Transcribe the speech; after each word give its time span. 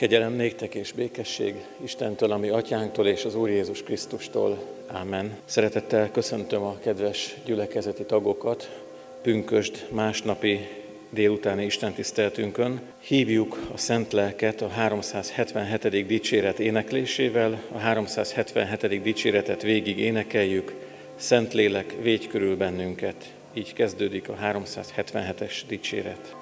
Kegyelem 0.00 0.32
néktek 0.32 0.74
és 0.74 0.92
békesség 0.92 1.54
Istentől, 1.84 2.32
ami 2.32 2.48
atyánktól 2.48 3.06
és 3.06 3.24
az 3.24 3.34
Úr 3.34 3.48
Jézus 3.48 3.82
Krisztustól. 3.82 4.58
Ámen. 4.86 5.36
Szeretettel 5.44 6.10
köszöntöm 6.10 6.62
a 6.62 6.78
kedves 6.78 7.36
gyülekezeti 7.44 8.04
tagokat, 8.04 8.82
pünkösd 9.22 9.86
másnapi 9.90 10.68
délutáni 11.10 11.64
istentiszteltünkön. 11.64 12.80
Hívjuk 13.00 13.60
a 13.72 13.76
Szent 13.76 14.12
Lelket 14.12 14.62
a 14.62 14.68
377. 14.68 16.06
dicséret 16.06 16.58
éneklésével, 16.58 17.62
a 17.72 17.78
377. 17.78 19.02
dicséretet 19.02 19.62
végig 19.62 19.98
énekeljük, 19.98 20.74
Szent 21.16 21.54
Lélek, 21.54 21.94
végy 22.02 22.28
körül 22.28 22.56
bennünket. 22.56 23.32
Így 23.54 23.72
kezdődik 23.72 24.28
a 24.28 24.36
377-es 24.42 25.60
dicséret. 25.68 26.36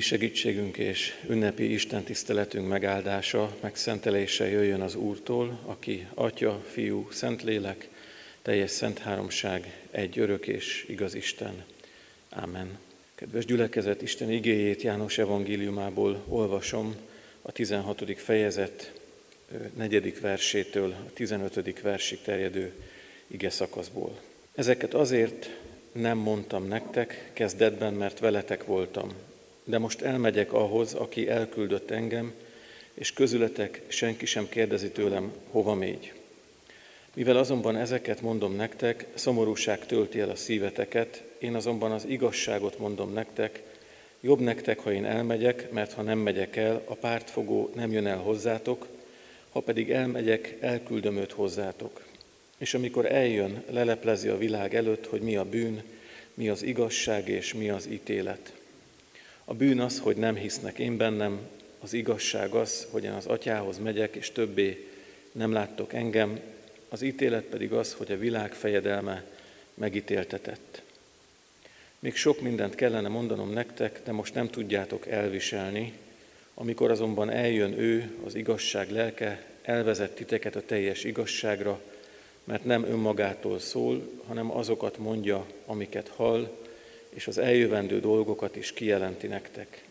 Mi 0.00 0.06
segítségünk 0.06 0.76
és 0.76 1.14
ünnepi 1.28 1.72
Isten 1.72 2.02
tiszteletünk 2.02 2.68
megáldása, 2.68 3.56
megszentelése 3.60 4.48
jöjjön 4.48 4.80
az 4.80 4.94
Úrtól, 4.94 5.60
aki 5.64 6.06
Atya, 6.14 6.64
Fiú, 6.70 7.08
Szentlélek, 7.10 7.88
teljes 8.42 8.70
szent 8.70 8.98
háromság, 8.98 9.86
egy 9.90 10.18
örök 10.18 10.46
és 10.46 10.84
igaz 10.88 11.14
Isten. 11.14 11.64
Ámen. 12.30 12.78
Kedves 13.14 13.44
gyülekezet, 13.44 14.02
Isten 14.02 14.30
igéjét 14.30 14.82
János 14.82 15.18
evangéliumából 15.18 16.24
olvasom 16.28 16.96
a 17.42 17.52
16. 17.52 18.20
fejezet 18.20 18.92
4. 19.74 20.20
versétől 20.20 20.90
a 20.90 21.12
15. 21.12 21.80
versig 21.80 22.22
terjedő 22.22 22.72
ige 23.26 23.50
szakaszból. 23.50 24.20
Ezeket 24.54 24.94
azért 24.94 25.50
nem 25.92 26.18
mondtam 26.18 26.68
nektek 26.68 27.30
kezdetben, 27.32 27.94
mert 27.94 28.18
veletek 28.18 28.64
voltam, 28.64 29.12
de 29.70 29.78
most 29.78 30.00
elmegyek 30.00 30.52
ahhoz, 30.52 30.94
aki 30.94 31.28
elküldött 31.28 31.90
engem, 31.90 32.32
és 32.94 33.12
közületek 33.12 33.82
senki 33.88 34.26
sem 34.26 34.48
kérdezi 34.48 34.90
tőlem, 34.90 35.32
hova 35.50 35.74
mégy. 35.74 36.12
Mivel 37.14 37.36
azonban 37.36 37.76
ezeket 37.76 38.20
mondom 38.20 38.56
nektek, 38.56 39.06
szomorúság 39.14 39.86
tölti 39.86 40.20
el 40.20 40.30
a 40.30 40.36
szíveteket, 40.36 41.22
én 41.38 41.54
azonban 41.54 41.92
az 41.92 42.04
igazságot 42.06 42.78
mondom 42.78 43.12
nektek, 43.12 43.62
Jobb 44.22 44.40
nektek, 44.40 44.78
ha 44.78 44.92
én 44.92 45.04
elmegyek, 45.04 45.70
mert 45.70 45.92
ha 45.92 46.02
nem 46.02 46.18
megyek 46.18 46.56
el, 46.56 46.82
a 46.84 46.94
pártfogó 46.94 47.70
nem 47.74 47.92
jön 47.92 48.06
el 48.06 48.18
hozzátok, 48.18 48.86
ha 49.50 49.60
pedig 49.60 49.90
elmegyek, 49.90 50.56
elküldöm 50.60 51.16
őt 51.16 51.32
hozzátok. 51.32 52.04
És 52.58 52.74
amikor 52.74 53.12
eljön, 53.12 53.62
leleplezi 53.70 54.28
a 54.28 54.38
világ 54.38 54.74
előtt, 54.74 55.06
hogy 55.06 55.20
mi 55.20 55.36
a 55.36 55.44
bűn, 55.44 55.82
mi 56.34 56.48
az 56.48 56.62
igazság 56.62 57.28
és 57.28 57.54
mi 57.54 57.70
az 57.70 57.86
ítélet. 57.86 58.52
A 59.50 59.54
bűn 59.54 59.80
az, 59.80 59.98
hogy 59.98 60.16
nem 60.16 60.34
hisznek 60.34 60.78
én 60.78 60.96
bennem, 60.96 61.40
az 61.80 61.92
igazság 61.92 62.52
az, 62.52 62.86
hogy 62.90 63.04
én 63.04 63.10
az 63.10 63.26
atyához 63.26 63.78
megyek, 63.78 64.14
és 64.16 64.30
többé 64.30 64.88
nem 65.32 65.52
láttok 65.52 65.92
engem, 65.92 66.40
az 66.88 67.02
ítélet 67.02 67.44
pedig 67.44 67.72
az, 67.72 67.92
hogy 67.92 68.12
a 68.12 68.18
világ 68.18 68.52
fejedelme 68.52 69.24
megítéltetett. 69.74 70.82
Még 71.98 72.16
sok 72.16 72.40
mindent 72.40 72.74
kellene 72.74 73.08
mondanom 73.08 73.52
nektek, 73.52 74.00
de 74.04 74.12
most 74.12 74.34
nem 74.34 74.50
tudjátok 74.50 75.06
elviselni. 75.06 75.92
Amikor 76.54 76.90
azonban 76.90 77.30
eljön 77.30 77.78
ő, 77.78 78.16
az 78.24 78.34
igazság 78.34 78.90
lelke, 78.90 79.44
elvezet 79.62 80.14
titeket 80.14 80.56
a 80.56 80.66
teljes 80.66 81.04
igazságra, 81.04 81.80
mert 82.44 82.64
nem 82.64 82.84
önmagától 82.84 83.58
szól, 83.58 84.08
hanem 84.26 84.56
azokat 84.56 84.98
mondja, 84.98 85.46
amiket 85.66 86.08
hall, 86.08 86.58
és 87.10 87.26
az 87.26 87.38
eljövendő 87.38 88.00
dolgokat 88.00 88.56
is 88.56 88.72
kijelenti 88.72 89.26
nektek. 89.26 89.84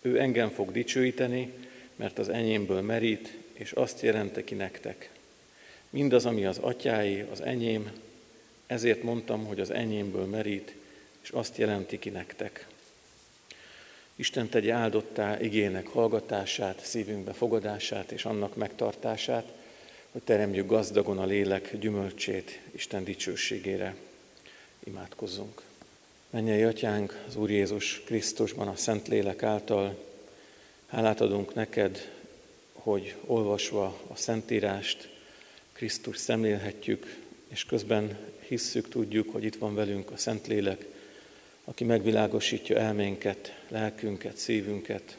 Ő 0.00 0.20
engem 0.20 0.50
fog 0.50 0.72
dicsőíteni, 0.72 1.52
mert 1.96 2.18
az 2.18 2.28
enyémből 2.28 2.80
merít, 2.80 3.36
és 3.52 3.72
azt 3.72 4.00
jelente 4.00 4.44
ki 4.44 4.54
nektek. 4.54 5.10
Mindaz, 5.90 6.26
ami 6.26 6.44
az 6.44 6.58
atyái, 6.58 7.20
az 7.20 7.40
enyém, 7.40 7.92
ezért 8.66 9.02
mondtam, 9.02 9.44
hogy 9.44 9.60
az 9.60 9.70
enyémből 9.70 10.24
merít, 10.24 10.74
és 11.22 11.30
azt 11.30 11.58
jelenti 11.58 11.98
ki 11.98 12.10
nektek. 12.10 12.66
Isten 14.16 14.48
tegye 14.48 14.72
áldottá 14.72 15.40
igének 15.40 15.86
hallgatását, 15.86 16.84
szívünkbe 16.84 17.32
fogadását 17.32 18.12
és 18.12 18.24
annak 18.24 18.56
megtartását, 18.56 19.52
hogy 20.12 20.22
teremjük 20.22 20.66
gazdagon 20.66 21.18
a 21.18 21.24
lélek 21.24 21.76
gyümölcsét 21.78 22.60
Isten 22.70 23.04
dicsőségére. 23.04 23.94
Imádkozzunk. 24.84 25.62
Mennyei 26.34 26.62
Atyánk, 26.62 27.24
az 27.26 27.36
Úr 27.36 27.50
Jézus 27.50 28.02
Krisztusban 28.04 28.68
a 28.68 28.76
Szent 28.76 29.08
Lélek 29.08 29.42
által, 29.42 30.04
hálát 30.86 31.20
adunk 31.20 31.54
neked, 31.54 32.10
hogy 32.72 33.14
olvasva 33.26 34.00
a 34.06 34.16
Szentírást, 34.16 35.08
Krisztus 35.72 36.16
szemlélhetjük, 36.16 37.16
és 37.48 37.64
közben 37.64 38.18
hisszük, 38.48 38.88
tudjuk, 38.88 39.32
hogy 39.32 39.44
itt 39.44 39.56
van 39.56 39.74
velünk 39.74 40.10
a 40.10 40.16
Szentlélek, 40.16 40.86
aki 41.64 41.84
megvilágosítja 41.84 42.78
elménket, 42.78 43.60
lelkünket, 43.68 44.36
szívünket. 44.36 45.16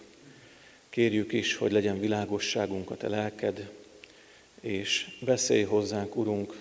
Kérjük 0.89 1.33
is, 1.33 1.55
hogy 1.55 1.71
legyen 1.71 1.99
világosságunkat 1.99 3.03
a 3.03 3.09
lelked, 3.09 3.69
és 4.61 5.17
beszélj 5.19 5.63
hozzánk, 5.63 6.15
Urunk, 6.15 6.55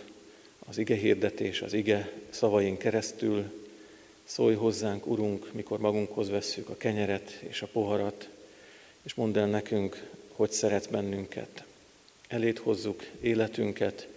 az 0.67 0.79
ige 0.79 0.95
hirdetés, 0.95 1.63
az 1.63 1.73
ige 1.73 2.13
szavain 2.31 2.77
keresztül, 2.77 3.63
szólj 4.25 4.55
hozzánk, 4.55 5.07
Urunk, 5.07 5.53
mikor 5.53 5.79
magunkhoz 5.79 6.31
vesszük 6.31 6.69
a 6.69 6.77
kenyeret 6.77 7.31
és 7.31 7.63
a 7.63 7.67
poharat, 7.67 8.29
és 9.03 9.15
mondd 9.15 9.39
el 9.39 9.47
nekünk, 9.47 10.11
hogy 10.33 10.51
szeretsz 10.51 10.87
bennünket. 10.87 11.65
Elét 12.29 12.59
hozzuk 12.59 13.05
életünket, 13.21 14.09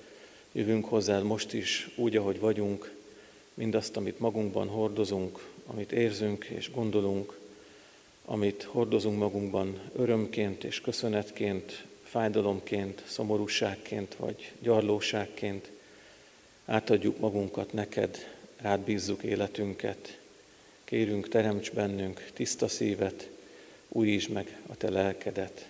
jövünk 0.51 0.85
hozzá 0.85 1.19
most 1.19 1.53
is 1.53 1.89
úgy, 1.95 2.15
ahogy 2.15 2.39
vagyunk, 2.39 2.95
mindazt, 3.53 3.97
amit 3.97 4.19
magunkban 4.19 4.67
hordozunk, 4.67 5.47
amit 5.65 5.91
érzünk 5.91 6.45
és 6.45 6.71
gondolunk, 6.71 7.39
amit 8.25 8.63
hordozunk 8.63 9.19
magunkban 9.19 9.79
örömként 9.95 10.63
és 10.63 10.81
köszönetként, 10.81 11.85
fájdalomként, 12.03 13.03
szomorúságként 13.07 14.15
vagy 14.15 14.51
gyarlóságként, 14.59 15.71
átadjuk 16.65 17.19
magunkat 17.19 17.73
neked, 17.73 18.36
rád 18.67 18.79
bízzuk 18.79 19.23
életünket. 19.23 20.19
Kérünk, 20.83 21.29
teremts 21.29 21.71
bennünk 21.71 22.29
tiszta 22.33 22.67
szívet, 22.67 23.29
újítsd 23.87 24.29
meg 24.29 24.57
a 24.67 24.75
te 24.75 24.89
lelkedet. 24.89 25.69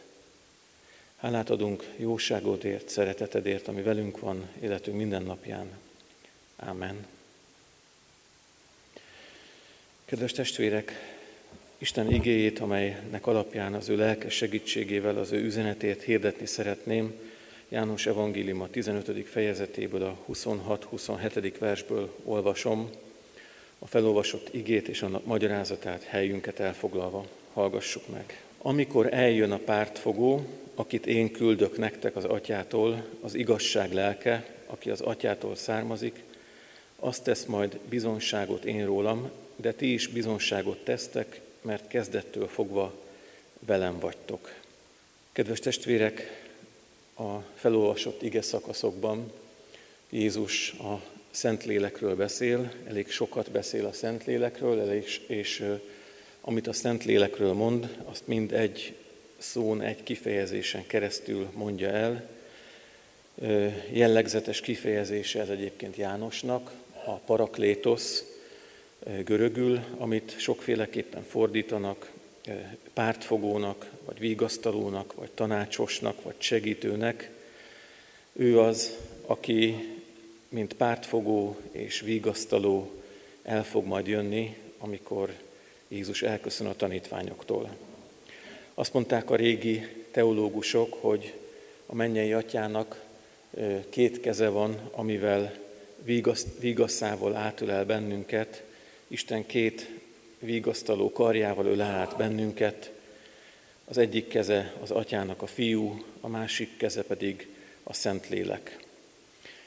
Hálát 1.17 1.49
adunk 1.49 1.83
jóságodért, 1.95 2.89
szeretetedért, 2.89 3.67
ami 3.67 3.81
velünk 3.81 4.19
van 4.19 4.49
életünk 4.61 4.97
minden 4.97 5.23
napján. 5.23 5.67
Amen. 6.55 7.05
Kedves 10.05 10.31
testvérek, 10.31 10.91
Isten 11.77 12.11
igéjét, 12.11 12.59
amelynek 12.59 13.27
alapján 13.27 13.73
az 13.73 13.89
ő 13.89 13.95
lelkes 13.95 14.33
segítségével 14.33 15.17
az 15.17 15.31
ő 15.31 15.43
üzenetét 15.43 16.03
hirdetni 16.03 16.45
szeretném, 16.45 17.13
János 17.69 18.05
Evangélium 18.05 18.61
a 18.61 18.69
15. 18.69 19.27
fejezetéből, 19.27 20.03
a 20.03 20.17
26-27. 20.31 21.53
versből 21.59 22.13
olvasom, 22.23 22.89
a 23.79 23.87
felolvasott 23.87 24.53
igét 24.53 24.87
és 24.87 25.01
a 25.01 25.21
magyarázatát 25.23 26.03
helyünket 26.03 26.59
elfoglalva. 26.59 27.25
Hallgassuk 27.53 28.07
meg. 28.07 28.43
Amikor 28.57 29.13
eljön 29.13 29.51
a 29.51 29.57
pártfogó, 29.57 30.45
akit 30.75 31.05
én 31.05 31.31
küldök 31.31 31.77
nektek 31.77 32.15
az 32.15 32.23
atyától, 32.23 33.05
az 33.21 33.33
igazság 33.35 33.93
lelke, 33.93 34.45
aki 34.65 34.89
az 34.89 35.01
atyától 35.01 35.55
származik, 35.55 36.23
azt 36.95 37.23
tesz 37.23 37.45
majd 37.45 37.79
bizonságot 37.89 38.65
én 38.65 38.85
rólam, 38.85 39.31
de 39.55 39.73
ti 39.73 39.93
is 39.93 40.07
bizonságot 40.07 40.83
tesztek, 40.83 41.41
mert 41.61 41.87
kezdettől 41.87 42.47
fogva 42.47 42.93
velem 43.59 43.99
vagytok. 43.99 44.53
Kedves 45.31 45.59
testvérek, 45.59 46.46
a 47.17 47.43
felolvasott 47.55 48.21
ige 48.21 48.41
szakaszokban 48.41 49.31
Jézus 50.09 50.71
a 50.71 51.01
Szentlélekről 51.31 52.15
beszél, 52.15 52.71
elég 52.87 53.09
sokat 53.09 53.51
beszél 53.51 53.85
a 53.85 53.91
Szentlélekről, 53.91 54.79
elég, 54.79 55.05
és 55.27 55.65
amit 56.41 56.67
a 56.67 56.73
Szentlélekről 56.73 57.53
mond, 57.53 57.97
azt 58.05 58.27
mind 58.27 58.53
egy 58.53 58.95
szón, 59.37 59.81
egy 59.81 60.03
kifejezésen 60.03 60.87
keresztül 60.87 61.49
mondja 61.53 61.89
el. 61.89 62.29
Jellegzetes 63.91 64.61
kifejezése 64.61 65.39
ez 65.39 65.49
egyébként 65.49 65.95
Jánosnak, 65.95 66.71
a 67.05 67.13
paraklétosz 67.15 68.25
görögül, 69.23 69.79
amit 69.97 70.39
sokféleképpen 70.39 71.23
fordítanak, 71.23 72.11
pártfogónak, 72.93 73.91
vagy 74.05 74.19
vigasztalónak, 74.19 75.13
vagy 75.13 75.31
tanácsosnak, 75.31 76.23
vagy 76.23 76.35
segítőnek. 76.37 77.29
Ő 78.33 78.59
az, 78.59 78.97
aki 79.25 79.75
mint 80.49 80.73
pártfogó 80.73 81.57
és 81.71 81.99
vigasztaló 81.99 82.91
el 83.43 83.63
fog 83.63 83.85
majd 83.85 84.07
jönni, 84.07 84.57
amikor 84.77 85.33
Jézus 85.87 86.21
elköszön 86.21 86.67
a 86.67 86.75
tanítványoktól. 86.75 87.75
Azt 88.73 88.93
mondták 88.93 89.29
a 89.29 89.35
régi 89.35 89.87
teológusok, 90.11 90.93
hogy 90.93 91.33
a 91.85 91.95
mennyei 91.95 92.33
atyának 92.33 93.05
két 93.89 94.19
keze 94.19 94.49
van, 94.49 94.89
amivel 94.91 95.53
vigaszával 96.59 97.35
átölel 97.35 97.85
bennünket. 97.85 98.63
Isten 99.07 99.45
két 99.45 99.89
vigasztaló 100.39 101.11
karjával 101.11 101.65
ölel 101.65 101.95
át 101.95 102.17
bennünket. 102.17 102.91
Az 103.85 103.97
egyik 103.97 104.27
keze 104.27 104.73
az 104.81 104.91
atyának 104.91 105.41
a 105.41 105.47
fiú, 105.47 106.03
a 106.21 106.27
másik 106.27 106.77
keze 106.77 107.03
pedig 107.03 107.47
a 107.83 107.93
Szentlélek. 107.93 108.85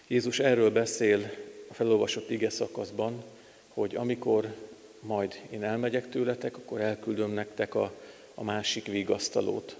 Jézus 0.06 0.38
erről 0.38 0.70
beszél 0.70 1.30
a 1.68 1.74
felolvasott 1.74 2.30
ige 2.30 2.50
szakaszban, 2.50 3.24
hogy 3.68 3.94
amikor 3.94 4.54
majd 5.00 5.40
én 5.50 5.62
elmegyek 5.62 6.08
tőletek, 6.08 6.56
akkor 6.56 6.80
elküldöm 6.80 7.30
nektek 7.30 7.74
a 7.74 7.92
a 8.40 8.44
másik 8.44 8.86
vigasztalót. 8.86 9.76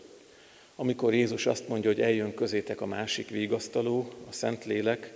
Amikor 0.77 1.15
Jézus 1.15 1.47
azt 1.47 1.69
mondja, 1.69 1.91
hogy 1.91 2.01
eljön 2.01 2.35
közétek 2.35 2.81
a 2.81 2.87
másik 2.87 3.29
vigasztaló, 3.29 4.13
a 4.29 4.33
Szentlélek, 4.33 5.13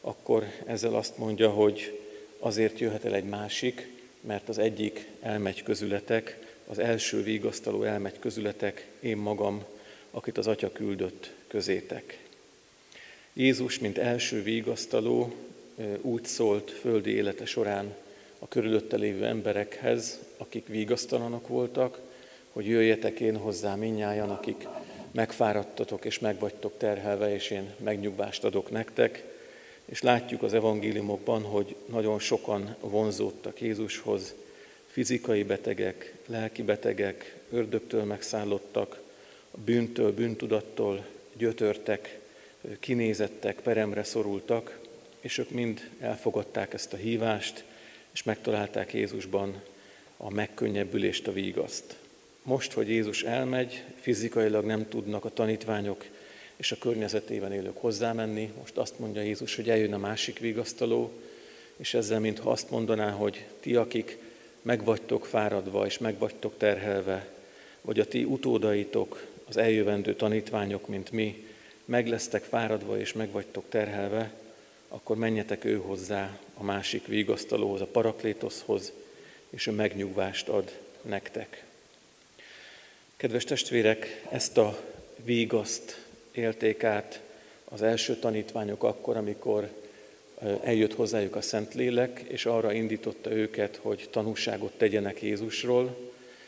akkor 0.00 0.44
ezzel 0.66 0.94
azt 0.94 1.18
mondja, 1.18 1.50
hogy 1.50 2.00
azért 2.38 2.78
jöhet 2.78 3.04
el 3.04 3.14
egy 3.14 3.24
másik, 3.24 3.93
mert 4.26 4.48
az 4.48 4.58
egyik 4.58 5.08
elmegy 5.20 5.62
közületek, 5.62 6.38
az 6.66 6.78
első 6.78 7.22
vigasztaló 7.22 7.82
elmegy 7.82 8.18
közületek, 8.18 8.86
én 9.00 9.16
magam, 9.16 9.64
akit 10.10 10.38
az 10.38 10.46
Atya 10.46 10.72
küldött 10.72 11.32
közétek. 11.46 12.18
Jézus, 13.32 13.78
mint 13.78 13.98
első 13.98 14.42
vigasztaló, 14.42 15.34
úgy 16.00 16.24
szólt 16.24 16.70
földi 16.70 17.10
élete 17.10 17.44
során 17.44 17.94
a 18.38 18.48
körülötte 18.48 18.96
lévő 18.96 19.24
emberekhez, 19.24 20.18
akik 20.36 20.66
vigasztalanak 20.66 21.48
voltak, 21.48 22.00
hogy 22.52 22.66
jöjjetek 22.66 23.20
én 23.20 23.36
hozzá 23.36 23.74
minnyájan, 23.74 24.30
akik 24.30 24.66
megfáradtatok 25.10 26.04
és 26.04 26.18
megvagytok 26.18 26.78
terhelve, 26.78 27.34
és 27.34 27.50
én 27.50 27.74
megnyugvást 27.78 28.44
adok 28.44 28.70
nektek. 28.70 29.33
És 29.84 30.02
látjuk 30.02 30.42
az 30.42 30.54
evangéliumokban, 30.54 31.42
hogy 31.42 31.76
nagyon 31.86 32.18
sokan 32.18 32.76
vonzódtak 32.80 33.60
Jézushoz, 33.60 34.34
fizikai 34.86 35.42
betegek, 35.42 36.14
lelki 36.26 36.62
betegek, 36.62 37.36
ördögtől 37.50 38.04
megszállottak, 38.04 39.02
a 39.50 39.58
bűntől, 39.64 40.14
bűntudattól 40.14 41.06
gyötörtek, 41.36 42.20
kinézettek, 42.80 43.60
peremre 43.60 44.04
szorultak, 44.04 44.78
és 45.20 45.38
ők 45.38 45.50
mind 45.50 45.90
elfogadták 46.00 46.74
ezt 46.74 46.92
a 46.92 46.96
hívást, 46.96 47.64
és 48.12 48.22
megtalálták 48.22 48.92
Jézusban 48.92 49.62
a 50.16 50.30
megkönnyebbülést, 50.30 51.28
a 51.28 51.32
vígaszt. 51.32 51.96
Most, 52.42 52.72
hogy 52.72 52.88
Jézus 52.88 53.22
elmegy, 53.22 53.84
fizikailag 54.00 54.64
nem 54.64 54.88
tudnak 54.88 55.24
a 55.24 55.32
tanítványok 55.32 56.04
és 56.56 56.72
a 56.72 56.78
környezetében 56.78 57.52
élők 57.52 57.76
hozzámenni. 57.76 58.52
Most 58.58 58.76
azt 58.76 58.98
mondja 58.98 59.22
Jézus, 59.22 59.56
hogy 59.56 59.70
eljön 59.70 59.92
a 59.92 59.98
másik 59.98 60.38
vigasztaló, 60.38 61.10
és 61.76 61.94
ezzel 61.94 62.20
mintha 62.20 62.50
azt 62.50 62.70
mondaná, 62.70 63.10
hogy 63.10 63.44
ti, 63.60 63.76
akik 63.76 64.18
megvagytok 64.62 65.26
fáradva 65.26 65.86
és 65.86 65.98
megvagytok 65.98 66.54
terhelve, 66.58 67.28
vagy 67.80 68.00
a 68.00 68.06
ti 68.06 68.24
utódaitok, 68.24 69.26
az 69.48 69.56
eljövendő 69.56 70.14
tanítványok, 70.14 70.88
mint 70.88 71.10
mi, 71.10 71.46
meg 71.84 72.08
lesztek 72.08 72.42
fáradva 72.42 72.98
és 72.98 73.12
megvagytok 73.12 73.64
terhelve, 73.68 74.32
akkor 74.88 75.16
menjetek 75.16 75.64
ő 75.64 75.76
hozzá 75.76 76.38
a 76.54 76.62
másik 76.62 77.06
vigasztalóhoz, 77.06 77.80
a 77.80 77.86
paraklétoszhoz, 77.86 78.92
és 79.50 79.66
ő 79.66 79.70
megnyugvást 79.70 80.48
ad 80.48 80.78
nektek. 81.02 81.64
Kedves 83.16 83.44
testvérek, 83.44 84.22
ezt 84.30 84.58
a 84.58 84.80
vígaszt 85.16 86.03
élték 86.34 86.84
át 86.84 87.20
az 87.64 87.82
első 87.82 88.16
tanítványok 88.16 88.82
akkor, 88.82 89.16
amikor 89.16 89.68
eljött 90.62 90.94
hozzájuk 90.94 91.36
a 91.36 91.40
Szentlélek, 91.40 92.24
és 92.28 92.46
arra 92.46 92.72
indította 92.72 93.30
őket, 93.30 93.76
hogy 93.82 94.08
tanúságot 94.10 94.72
tegyenek 94.76 95.22
Jézusról, 95.22 95.96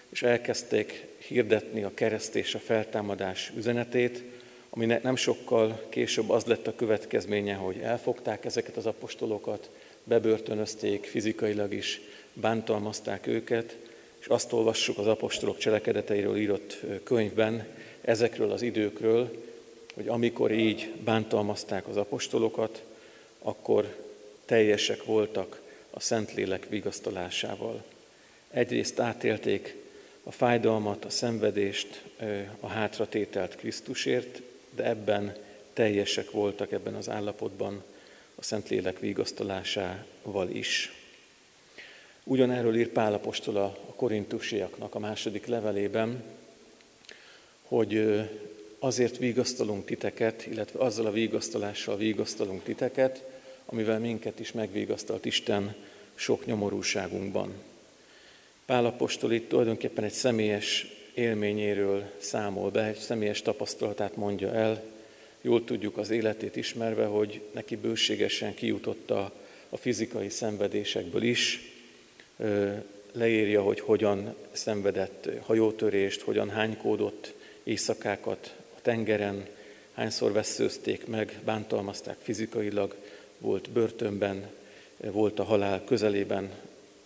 és 0.08 0.22
elkezdték 0.22 1.06
hirdetni 1.18 1.82
a 1.82 1.94
kereszt 1.94 2.34
és 2.34 2.54
a 2.54 2.58
feltámadás 2.58 3.52
üzenetét, 3.56 4.22
aminek 4.70 5.02
nem 5.02 5.16
sokkal 5.16 5.86
később 5.88 6.30
az 6.30 6.44
lett 6.44 6.66
a 6.66 6.74
következménye, 6.74 7.54
hogy 7.54 7.78
elfogták 7.78 8.44
ezeket 8.44 8.76
az 8.76 8.86
apostolokat, 8.86 9.70
bebörtönözték, 10.04 11.04
fizikailag 11.04 11.72
is 11.72 12.00
bántalmazták 12.32 13.26
őket, 13.26 13.76
és 14.18 14.26
azt 14.26 14.52
olvassuk 14.52 14.98
az 14.98 15.06
apostolok 15.06 15.58
cselekedeteiről 15.58 16.36
írott 16.36 16.80
könyvben, 17.02 17.66
ezekről 18.00 18.50
az 18.50 18.62
időkről, 18.62 19.45
hogy 19.96 20.08
amikor 20.08 20.52
így 20.52 20.92
bántalmazták 21.04 21.88
az 21.88 21.96
apostolokat, 21.96 22.82
akkor 23.38 23.96
teljesek 24.44 25.04
voltak 25.04 25.60
a 25.90 26.00
Szentlélek 26.00 26.68
vigasztalásával. 26.68 27.84
Egyrészt 28.50 29.00
átélték 29.00 29.76
a 30.22 30.30
fájdalmat, 30.30 31.04
a 31.04 31.10
szenvedést, 31.10 32.02
a 32.60 32.66
hátratételt 32.66 33.56
Krisztusért, 33.56 34.42
de 34.74 34.84
ebben 34.84 35.36
teljesek 35.72 36.30
voltak 36.30 36.72
ebben 36.72 36.94
az 36.94 37.08
állapotban 37.08 37.82
a 38.34 38.42
Szentlélek 38.42 38.98
vigasztalásával 38.98 40.48
is. 40.48 40.92
Ugyanerről 42.24 42.76
ír 42.76 42.88
Pál 42.88 43.14
apostol 43.14 43.56
a 43.56 43.76
korintusiaknak 43.94 44.94
a 44.94 44.98
második 44.98 45.46
levelében, 45.46 46.22
hogy 47.62 48.20
azért 48.86 49.16
vigasztalunk 49.16 49.84
titeket, 49.84 50.46
illetve 50.46 50.78
azzal 50.80 51.06
a 51.06 51.10
vigasztalással 51.10 51.96
vigasztalunk 51.96 52.62
titeket, 52.62 53.24
amivel 53.64 53.98
minket 53.98 54.40
is 54.40 54.52
megvigasztalt 54.52 55.24
Isten 55.24 55.74
sok 56.14 56.46
nyomorúságunkban. 56.46 57.52
Pál 58.66 58.86
apostol 58.86 59.32
itt 59.32 59.48
tulajdonképpen 59.48 60.04
egy 60.04 60.12
személyes 60.12 60.86
élményéről 61.14 62.10
számol 62.18 62.70
be, 62.70 62.84
egy 62.84 62.98
személyes 62.98 63.42
tapasztalatát 63.42 64.16
mondja 64.16 64.52
el. 64.52 64.82
Jól 65.40 65.64
tudjuk 65.64 65.98
az 65.98 66.10
életét 66.10 66.56
ismerve, 66.56 67.04
hogy 67.04 67.40
neki 67.52 67.76
bőségesen 67.76 68.54
kijutotta 68.54 69.32
a 69.68 69.76
fizikai 69.76 70.28
szenvedésekből 70.28 71.22
is, 71.22 71.72
leírja, 73.12 73.62
hogy 73.62 73.80
hogyan 73.80 74.34
szenvedett 74.52 75.28
hajótörést, 75.42 76.20
hogyan 76.20 76.50
hánykódott 76.50 77.34
éjszakákat 77.62 78.54
tengeren, 78.86 79.46
hányszor 79.92 80.32
veszőzték 80.32 81.06
meg, 81.06 81.40
bántalmazták 81.44 82.16
fizikailag, 82.20 82.94
volt 83.38 83.70
börtönben, 83.70 84.46
volt 84.96 85.38
a 85.38 85.44
halál 85.44 85.84
közelében. 85.84 86.50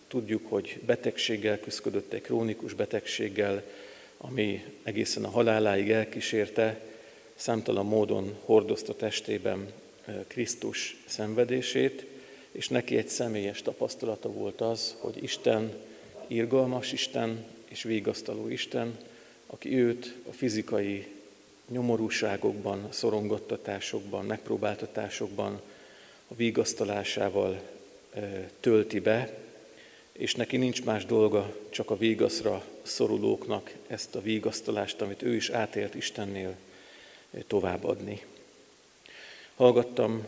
Tudjuk, 0.07 0.49
hogy 0.49 0.79
betegséggel 0.85 1.59
küzdött, 1.59 2.13
egy 2.13 2.21
krónikus 2.21 2.73
betegséggel, 2.73 3.63
ami 4.17 4.65
egészen 4.83 5.23
a 5.23 5.29
haláláig 5.29 5.91
elkísérte, 5.91 6.79
számtalan 7.35 7.85
módon 7.85 8.35
hordozta 8.45 8.95
testében 8.95 9.71
Krisztus 10.27 10.97
szenvedését, 11.05 12.05
és 12.51 12.67
neki 12.67 12.97
egy 12.97 13.07
személyes 13.07 13.61
tapasztalata 13.61 14.31
volt 14.31 14.61
az, 14.61 14.95
hogy 14.99 15.23
Isten 15.23 15.73
irgalmas 16.27 16.91
Isten 16.91 17.45
és 17.67 17.83
végasztaló 17.83 18.47
Isten, 18.47 18.97
aki 19.47 19.77
őt 19.77 20.15
a 20.29 20.31
fizikai 20.31 21.19
nyomorúságokban, 21.71 22.87
szorongattatásokban, 22.89 24.25
megpróbáltatásokban 24.25 25.61
a 26.27 26.35
vigasztalásával 26.35 27.61
tölti 28.59 28.99
be, 28.99 29.37
és 30.11 30.35
neki 30.35 30.57
nincs 30.57 30.83
más 30.83 31.05
dolga, 31.05 31.55
csak 31.69 31.89
a 31.89 31.97
vigaszra 31.97 32.63
szorulóknak 32.81 33.73
ezt 33.87 34.15
a 34.15 34.21
vigasztalást, 34.21 35.01
amit 35.01 35.21
ő 35.21 35.35
is 35.35 35.49
átélt 35.49 35.95
Istennél 35.95 36.55
továbbadni. 37.47 38.21
Hallgattam 39.55 40.27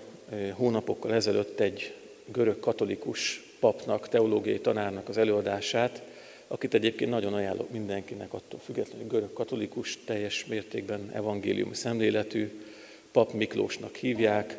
hónapokkal 0.53 1.13
ezelőtt 1.13 1.59
egy 1.59 1.95
görög 2.25 2.59
katolikus 2.59 3.43
papnak, 3.59 4.09
teológiai 4.09 4.59
tanárnak 4.59 5.09
az 5.09 5.17
előadását, 5.17 6.01
akit 6.47 6.73
egyébként 6.73 7.09
nagyon 7.09 7.33
ajánlok 7.33 7.69
mindenkinek, 7.71 8.33
attól 8.33 8.59
függetlenül 8.59 9.07
görög 9.07 9.33
katolikus, 9.33 10.03
teljes 10.05 10.45
mértékben 10.45 11.09
evangéliumi 11.13 11.75
szemléletű, 11.75 12.61
pap 13.11 13.33
Miklósnak 13.33 13.95
hívják, 13.95 14.57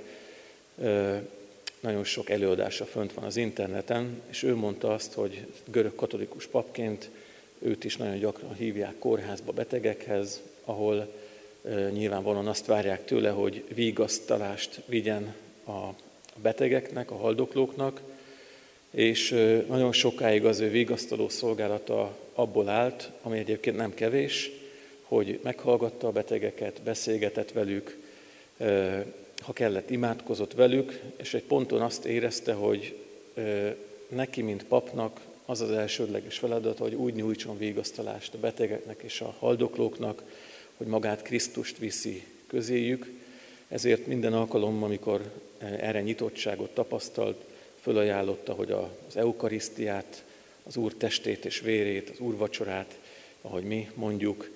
nagyon 1.80 2.04
sok 2.04 2.30
előadása 2.30 2.84
fönt 2.84 3.12
van 3.12 3.24
az 3.24 3.36
interneten, 3.36 4.20
és 4.30 4.42
ő 4.42 4.54
mondta 4.54 4.92
azt, 4.92 5.12
hogy 5.12 5.46
görög 5.64 5.94
katolikus 5.94 6.46
papként 6.46 7.10
őt 7.58 7.84
is 7.84 7.96
nagyon 7.96 8.18
gyakran 8.18 8.54
hívják 8.54 8.98
kórházba 8.98 9.52
betegekhez, 9.52 10.42
ahol 10.64 11.14
nyilvánvalóan 11.92 12.48
azt 12.48 12.66
várják 12.66 13.04
tőle, 13.04 13.30
hogy 13.30 13.64
vigasztalást 13.74 14.80
vigyen 14.86 15.34
a 15.66 15.88
betegeknek, 16.42 17.10
a 17.10 17.16
haldoklóknak, 17.16 18.00
és 18.94 19.30
nagyon 19.68 19.92
sokáig 19.92 20.44
az 20.44 20.60
ő 20.60 20.70
vigasztaló 20.70 21.28
szolgálata 21.28 22.16
abból 22.34 22.68
állt, 22.68 23.10
ami 23.22 23.38
egyébként 23.38 23.76
nem 23.76 23.94
kevés, 23.94 24.50
hogy 25.02 25.40
meghallgatta 25.42 26.06
a 26.06 26.12
betegeket, 26.12 26.80
beszélgetett 26.82 27.52
velük, 27.52 27.98
ha 29.40 29.52
kellett, 29.52 29.90
imádkozott 29.90 30.52
velük, 30.52 31.00
és 31.16 31.34
egy 31.34 31.42
ponton 31.42 31.80
azt 31.80 32.04
érezte, 32.04 32.52
hogy 32.52 32.96
neki, 34.08 34.42
mint 34.42 34.64
papnak, 34.64 35.20
az 35.46 35.60
az 35.60 35.70
elsődleges 35.70 36.38
feladat, 36.38 36.78
hogy 36.78 36.94
úgy 36.94 37.14
nyújtson 37.14 37.58
vigasztalást 37.58 38.34
a 38.34 38.38
betegeknek 38.38 39.00
és 39.02 39.20
a 39.20 39.34
haldoklóknak, 39.38 40.22
hogy 40.76 40.86
magát 40.86 41.22
Krisztust 41.22 41.78
viszi 41.78 42.24
közéjük. 42.46 43.10
Ezért 43.68 44.06
minden 44.06 44.32
alkalommal, 44.32 44.84
amikor 44.84 45.32
erre 45.58 46.00
nyitottságot 46.00 46.74
tapasztalt, 46.74 47.44
fölajánlotta, 47.84 48.52
hogy 48.52 48.70
az 48.70 49.16
eukarisztiát, 49.16 50.24
az 50.62 50.76
Úr 50.76 50.94
testét 50.94 51.44
és 51.44 51.60
vérét, 51.60 52.10
az 52.10 52.18
Úr 52.18 52.36
vacsorát, 52.36 52.98
ahogy 53.40 53.64
mi 53.64 53.90
mondjuk, 53.94 54.50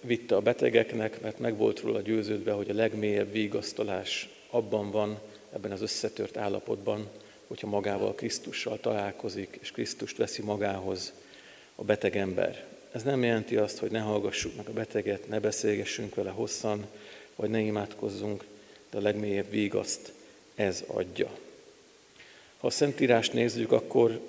vitte 0.00 0.36
a 0.36 0.40
betegeknek, 0.40 1.20
mert 1.20 1.38
meg 1.38 1.56
volt 1.56 1.80
róla 1.80 2.00
győződve, 2.00 2.52
hogy 2.52 2.70
a 2.70 2.74
legmélyebb 2.74 3.32
vigasztalás 3.32 4.28
abban 4.50 4.90
van, 4.90 5.18
ebben 5.54 5.72
az 5.72 5.82
összetört 5.82 6.36
állapotban, 6.36 7.08
hogyha 7.46 7.66
magával 7.66 8.14
Krisztussal 8.14 8.80
találkozik, 8.80 9.58
és 9.60 9.70
Krisztust 9.70 10.16
veszi 10.16 10.42
magához 10.42 11.12
a 11.74 11.84
beteg 11.84 12.16
ember. 12.16 12.64
Ez 12.92 13.02
nem 13.02 13.22
jelenti 13.22 13.56
azt, 13.56 13.78
hogy 13.78 13.90
ne 13.90 14.00
hallgassuk 14.00 14.56
meg 14.56 14.68
a 14.68 14.72
beteget, 14.72 15.28
ne 15.28 15.40
beszélgessünk 15.40 16.14
vele 16.14 16.30
hosszan, 16.30 16.86
vagy 17.36 17.50
ne 17.50 17.60
imádkozzunk, 17.60 18.44
de 18.90 18.98
a 18.98 19.02
legmélyebb 19.02 19.50
vígaszt 19.50 20.12
ez 20.54 20.84
adja. 20.86 21.42
Ha 22.64 22.70
a 22.70 22.72
Szentírást 22.72 23.32
nézzük, 23.32 23.72
akkor 23.72 24.20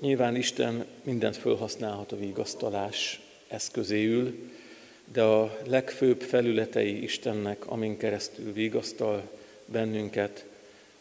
nyilván 0.00 0.36
Isten 0.36 0.86
mindent 1.02 1.36
felhasználhat 1.36 2.12
a 2.12 2.18
vigasztalás 2.18 3.20
eszközéül, 3.46 4.34
de 5.12 5.22
a 5.22 5.58
legfőbb 5.66 6.20
felületei 6.20 7.02
Istennek, 7.02 7.66
amin 7.66 7.96
keresztül 7.96 8.52
vigasztal 8.52 9.30
bennünket, 9.66 10.44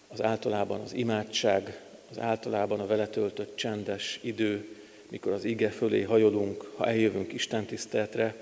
az 0.07 0.21
általában 0.21 0.81
az 0.81 0.93
imádság, 0.93 1.81
az 2.11 2.19
általában 2.19 2.79
a 2.79 2.87
vele 2.87 3.07
töltött 3.07 3.55
csendes 3.55 4.19
idő, 4.23 4.67
mikor 5.09 5.31
az 5.31 5.43
ige 5.43 5.69
fölé 5.69 6.01
hajolunk, 6.01 6.71
ha 6.75 6.87
eljövünk 6.87 7.33
Isten 7.33 7.65
tiszteletre, 7.65 8.35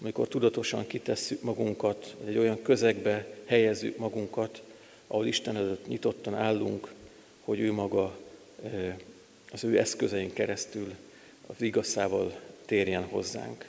amikor 0.00 0.28
tudatosan 0.28 0.86
kitesszük 0.86 1.42
magunkat, 1.42 2.14
egy 2.26 2.38
olyan 2.38 2.62
közegbe 2.62 3.26
helyezzük 3.44 3.96
magunkat, 3.96 4.62
ahol 5.06 5.26
Isten 5.26 5.56
előtt 5.56 5.86
nyitottan 5.86 6.34
állunk, 6.34 6.98
hogy 7.50 7.60
ő 7.60 7.72
maga 7.72 8.18
az 9.52 9.64
ő 9.64 9.78
eszközeink 9.78 10.34
keresztül 10.34 10.94
az 11.46 11.62
igazával 11.62 12.40
térjen 12.66 13.02
hozzánk. 13.02 13.64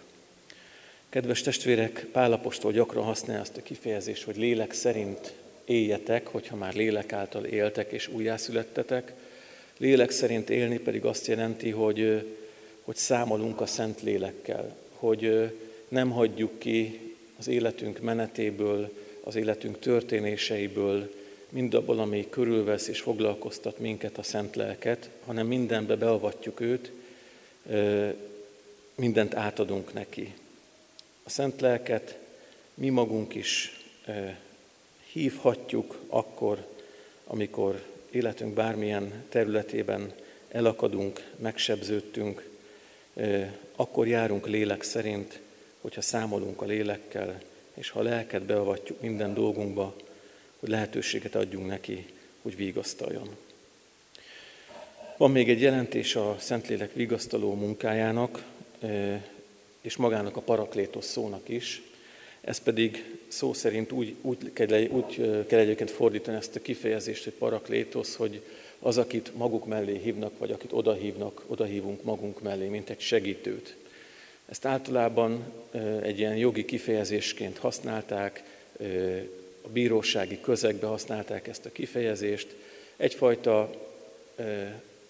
Kedves 1.09 1.41
testvérek, 1.41 2.07
Pálapostól 2.11 2.71
gyakran 2.71 3.03
használja 3.03 3.41
azt 3.41 3.57
a 3.57 3.63
kifejezést, 3.63 4.23
hogy 4.23 4.37
lélek 4.37 4.73
szerint 4.73 5.33
éljetek, 5.65 6.27
hogyha 6.27 6.55
már 6.55 6.73
lélek 6.73 7.13
által 7.13 7.45
éltek 7.45 7.91
és 7.91 8.07
újjászülettetek. 8.07 9.13
Lélek 9.77 10.11
szerint 10.11 10.49
élni 10.49 10.77
pedig 10.77 11.05
azt 11.05 11.27
jelenti, 11.27 11.69
hogy, 11.69 12.31
hogy 12.81 12.95
számolunk 12.95 13.61
a 13.61 13.65
Szent 13.65 14.01
Lélekkel, 14.01 14.75
hogy 14.93 15.51
nem 15.87 16.11
hagyjuk 16.11 16.59
ki 16.59 16.99
az 17.37 17.47
életünk 17.47 17.99
menetéből, 17.99 18.91
az 19.23 19.35
életünk 19.35 19.79
történéseiből, 19.79 21.20
mindabból, 21.51 21.99
ami 21.99 22.27
körülvesz 22.29 22.87
és 22.87 22.99
foglalkoztat 22.99 23.79
minket 23.79 24.17
a 24.17 24.23
Szent 24.23 24.55
Lelket, 24.55 25.09
hanem 25.25 25.47
mindenbe 25.47 25.95
beavatjuk 25.95 26.59
őt, 26.59 26.91
mindent 28.95 29.35
átadunk 29.35 29.93
neki. 29.93 30.33
A 31.23 31.29
Szent 31.29 31.61
Lelket 31.61 32.17
mi 32.73 32.89
magunk 32.89 33.35
is 33.35 33.79
hívhatjuk 35.11 35.99
akkor, 36.07 36.67
amikor 37.25 37.83
életünk 38.11 38.53
bármilyen 38.53 39.23
területében 39.29 40.13
elakadunk, 40.49 41.31
megsebződtünk, 41.37 42.49
akkor 43.75 44.07
járunk 44.07 44.47
lélek 44.47 44.83
szerint, 44.83 45.39
hogyha 45.81 46.01
számolunk 46.01 46.61
a 46.61 46.65
lélekkel, 46.65 47.41
és 47.73 47.89
ha 47.89 47.99
a 47.99 48.03
lelket 48.03 48.43
beavatjuk 48.43 49.01
minden 49.01 49.33
dolgunkba, 49.33 49.95
hogy 50.61 50.69
lehetőséget 50.69 51.35
adjunk 51.35 51.67
neki, 51.67 52.05
hogy 52.41 52.55
vigasztaljon. 52.55 53.29
Van 55.17 55.31
még 55.31 55.49
egy 55.49 55.61
jelentés 55.61 56.15
a 56.15 56.35
Szentlélek 56.39 56.93
vigasztaló 56.93 57.53
munkájának, 57.53 58.43
és 59.81 59.95
magának 59.95 60.37
a 60.37 60.41
paraklétos 60.41 61.05
szónak 61.05 61.49
is. 61.49 61.81
Ez 62.41 62.57
pedig 62.59 63.17
szó 63.27 63.53
szerint 63.53 63.91
úgy, 63.91 64.15
úgy, 64.21 64.53
kell, 64.53 64.87
úgy 64.87 65.15
kell 65.47 65.59
egyébként 65.59 65.91
fordítani 65.91 66.37
ezt 66.37 66.55
a 66.55 66.61
kifejezést, 66.61 67.23
hogy 67.23 67.33
paraklétos, 67.33 68.15
hogy 68.15 68.41
az, 68.79 68.97
akit 68.97 69.35
maguk 69.35 69.65
mellé 69.65 69.99
hívnak, 70.03 70.37
vagy 70.37 70.51
akit 70.51 70.73
odahívnak, 70.73 71.43
odahívunk 71.47 72.03
magunk 72.03 72.41
mellé, 72.41 72.67
mint 72.67 72.89
egy 72.89 72.99
segítőt. 72.99 73.75
Ezt 74.45 74.65
általában 74.65 75.53
egy 76.01 76.19
ilyen 76.19 76.35
jogi 76.35 76.65
kifejezésként 76.65 77.57
használták, 77.57 78.43
a 79.61 79.69
bírósági 79.69 80.39
közegbe 80.41 80.87
használták 80.87 81.47
ezt 81.47 81.65
a 81.65 81.71
kifejezést. 81.71 82.55
Egyfajta 82.97 83.69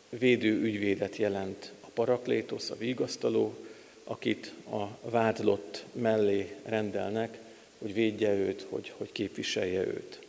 védő 0.09 0.61
ügyvédet 0.61 1.15
jelent 1.15 1.71
a 1.81 1.87
paraklétos, 1.93 2.69
a 2.69 2.77
vigasztaló, 2.77 3.55
akit 4.03 4.53
a 4.69 5.09
vádlott 5.09 5.85
mellé 5.91 6.55
rendelnek, 6.63 7.37
hogy 7.77 7.93
védje 7.93 8.33
őt, 8.33 8.65
hogy, 8.69 8.93
hogy 8.97 9.11
képviselje 9.11 9.79
őt. 9.79 10.19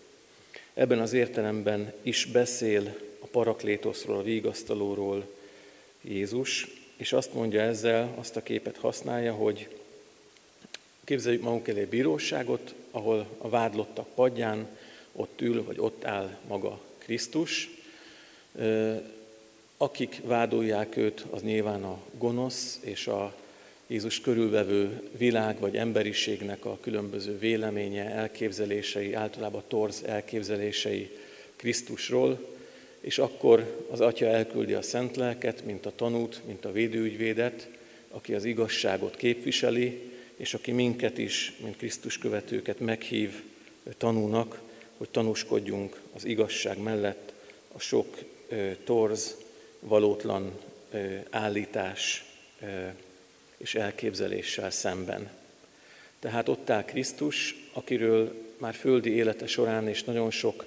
Ebben 0.75 0.99
az 0.99 1.13
értelemben 1.13 1.93
is 2.03 2.25
beszél 2.25 2.97
a 3.19 3.27
paraklétoszról, 3.27 4.17
a 4.17 4.23
vigasztalóról 4.23 5.27
Jézus, 6.01 6.69
és 6.97 7.13
azt 7.13 7.35
mondja 7.35 7.61
ezzel, 7.61 8.15
azt 8.19 8.37
a 8.37 8.43
képet 8.43 8.77
használja, 8.77 9.33
hogy 9.33 9.69
képzeljük 11.05 11.43
magunk 11.43 11.69
elé 11.69 11.85
bíróságot, 11.85 12.75
ahol 12.93 13.27
a 13.39 13.49
vádlottak 13.49 14.09
padján 14.15 14.69
ott 15.13 15.41
ül, 15.41 15.65
vagy 15.65 15.79
ott 15.79 16.05
áll 16.05 16.37
maga 16.49 16.81
Krisztus. 16.99 17.71
Akik 19.77 20.21
vádolják 20.25 20.97
őt, 20.97 21.25
az 21.31 21.43
nyilván 21.43 21.85
a 21.85 21.99
gonosz 22.19 22.81
és 22.83 23.07
a 23.07 23.35
Jézus 23.87 24.21
körülvevő 24.21 25.11
világ 25.17 25.59
vagy 25.59 25.77
emberiségnek 25.77 26.65
a 26.65 26.79
különböző 26.81 27.39
véleménye, 27.39 28.05
elképzelései, 28.11 29.15
általában 29.15 29.63
torz 29.69 30.03
elképzelései 30.07 31.11
Krisztusról, 31.57 32.49
és 33.01 33.19
akkor 33.19 33.87
az 33.91 34.01
Atya 34.01 34.27
elküldi 34.27 34.73
a 34.73 34.83
Szent 34.83 35.17
Lelket, 35.17 35.65
mint 35.65 35.87
a 35.87 35.93
tanút, 35.97 36.41
mint 36.47 36.65
a 36.65 36.73
védőügyvédet, 36.73 37.69
aki 38.11 38.35
az 38.35 38.45
igazságot 38.45 39.17
képviseli, 39.17 40.12
és 40.43 40.55
aki 40.55 40.73
minket 40.73 41.19
is, 41.19 41.53
mint 41.63 41.77
Krisztus 41.77 42.19
követőket 42.19 42.81
meghív 42.81 43.43
tanúnak, 43.99 44.61
hogy 44.97 45.09
tanúskodjunk 45.09 46.01
az 46.15 46.25
igazság 46.25 46.79
mellett 46.79 47.33
a 47.73 47.79
sok 47.79 48.19
torz, 48.85 49.37
valótlan 49.81 50.53
állítás 51.31 52.25
és 53.57 53.75
elképzeléssel 53.75 54.71
szemben. 54.71 55.31
Tehát 56.19 56.49
ott 56.49 56.71
áll 56.71 56.85
Krisztus, 56.85 57.57
akiről 57.73 58.35
már 58.59 58.75
földi 58.75 59.11
élete 59.11 59.47
során 59.47 59.89
és 59.89 60.05
nagyon 60.05 60.31
sok 60.31 60.65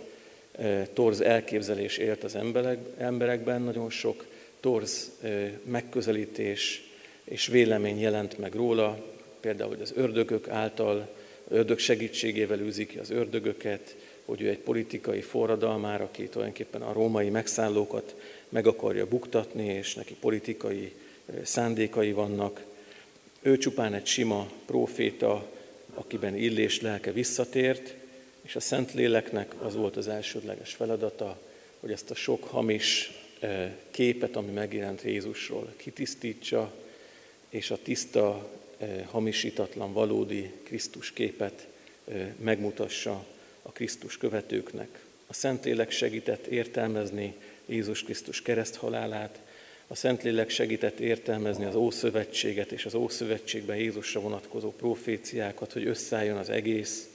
torz 0.94 1.22
elképzelés 1.22 1.98
élt 1.98 2.24
az 2.24 2.38
emberekben, 2.98 3.62
nagyon 3.62 3.90
sok 3.90 4.26
torz 4.60 5.12
megközelítés 5.64 6.84
és 7.24 7.48
vélemény 7.48 8.00
jelent 8.00 8.38
meg 8.38 8.54
róla, 8.54 9.14
például, 9.46 9.70
hogy 9.70 9.82
az 9.82 9.94
ördögök 9.96 10.48
által, 10.48 11.08
ördög 11.48 11.80
segítségével 11.80 12.60
űzik 12.60 12.88
ki 12.88 12.98
az 12.98 13.10
ördögöket, 13.10 13.96
hogy 14.26 14.42
ő 14.42 14.50
egy 14.50 14.58
politikai 14.58 15.22
forradalmár, 15.22 16.02
aki 16.02 16.28
tulajdonképpen 16.28 16.82
a 16.82 16.94
római 16.94 17.30
megszállókat 17.30 18.16
meg 18.50 18.68
akarja 18.68 19.08
buktatni, 19.08 19.66
és 19.66 19.94
neki 19.94 20.14
politikai 20.14 20.94
szándékai 21.44 22.12
vannak. 22.12 22.64
Ő 23.42 23.58
csupán 23.58 23.94
egy 23.94 24.06
sima 24.06 24.52
próféta, 24.66 25.52
akiben 25.94 26.36
illés 26.36 26.82
lelke 26.82 27.12
visszatért, 27.12 27.94
és 28.42 28.56
a 28.56 28.60
Szentléleknek 28.60 29.54
az 29.62 29.76
volt 29.76 29.98
az 29.98 30.08
elsődleges 30.08 30.74
feladata, 30.74 31.40
hogy 31.80 31.92
ezt 31.92 32.12
a 32.12 32.16
sok 32.16 32.44
hamis 32.44 33.12
képet, 33.92 34.36
ami 34.36 34.52
megjelent 34.52 35.02
Jézusról, 35.02 35.74
kitisztítsa, 35.78 36.74
és 37.50 37.72
a 37.72 37.78
tiszta 37.84 38.50
hamisítatlan, 39.06 39.94
valódi 39.94 40.52
Krisztus 40.64 41.12
képet 41.12 41.68
megmutassa 42.40 43.26
a 43.62 43.72
Krisztus 43.72 44.18
követőknek. 44.18 45.00
A 45.28 45.34
Szentlélek 45.34 45.92
segített 45.92 46.46
értelmezni 46.46 47.34
Jézus 47.66 48.04
Krisztus 48.04 48.42
kereszthalálát, 48.42 49.40
a 49.88 49.96
Szentlélek 49.96 50.50
segített 50.50 51.00
értelmezni 51.00 51.66
az 51.66 51.76
Ószövetséget 51.76 52.72
és 52.72 52.86
az 52.86 52.94
Ószövetségben 52.94 53.78
Jézusra 53.78 54.20
vonatkozó 54.20 54.72
proféciákat, 54.72 55.74
hogy 55.74 55.88
összeálljon 55.88 56.38
az 56.38 56.50
egész. 56.50 57.08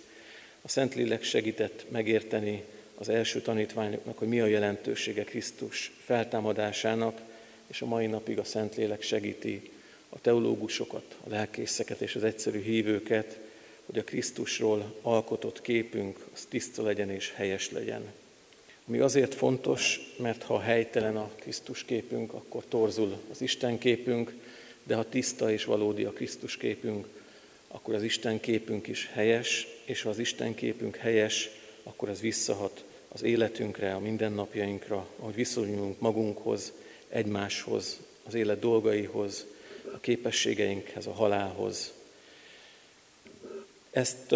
A 0.62 0.68
Szentlélek 0.68 1.22
segített 1.22 1.84
megérteni 1.88 2.64
az 2.94 3.08
első 3.08 3.40
tanítványoknak, 3.40 4.18
hogy 4.18 4.28
mi 4.28 4.40
a 4.40 4.46
jelentősége 4.46 5.24
Krisztus 5.24 5.92
feltámadásának, 6.04 7.20
és 7.66 7.82
a 7.82 7.86
mai 7.86 8.06
napig 8.06 8.38
a 8.38 8.44
Szentlélek 8.44 9.02
segíti 9.02 9.70
a 10.10 10.20
teológusokat, 10.20 11.16
a 11.24 11.28
lelkészeket 11.28 12.00
és 12.00 12.14
az 12.14 12.24
egyszerű 12.24 12.62
hívőket, 12.62 13.38
hogy 13.86 13.98
a 13.98 14.04
Krisztusról 14.04 14.94
alkotott 15.02 15.60
képünk 15.60 16.18
az 16.32 16.46
tiszta 16.48 16.82
legyen 16.82 17.10
és 17.10 17.32
helyes 17.34 17.70
legyen. 17.70 18.12
Ami 18.86 18.98
azért 18.98 19.34
fontos, 19.34 20.00
mert 20.18 20.42
ha 20.42 20.60
helytelen 20.60 21.16
a 21.16 21.30
Krisztus 21.36 21.84
képünk, 21.84 22.32
akkor 22.32 22.64
torzul 22.68 23.16
az 23.30 23.42
Isten 23.42 23.78
képünk, 23.78 24.34
de 24.82 24.94
ha 24.94 25.08
tiszta 25.08 25.50
és 25.50 25.64
valódi 25.64 26.04
a 26.04 26.12
Krisztus 26.12 26.56
képünk, 26.56 27.06
akkor 27.68 27.94
az 27.94 28.02
Isten 28.02 28.40
képünk 28.40 28.86
is 28.86 29.10
helyes, 29.12 29.66
és 29.84 30.02
ha 30.02 30.08
az 30.08 30.18
Isten 30.18 30.54
képünk 30.54 30.96
helyes, 30.96 31.50
akkor 31.82 32.08
ez 32.08 32.20
visszahat 32.20 32.84
az 33.08 33.22
életünkre, 33.22 33.94
a 33.94 33.98
mindennapjainkra, 33.98 35.08
ahogy 35.18 35.34
viszonyulunk 35.34 36.00
magunkhoz, 36.00 36.72
egymáshoz, 37.08 38.00
az 38.22 38.34
élet 38.34 38.58
dolgaihoz, 38.58 39.46
a 39.94 40.00
képességeinkhez, 40.00 41.06
a 41.06 41.12
halálhoz. 41.12 41.92
Ezt 43.90 44.34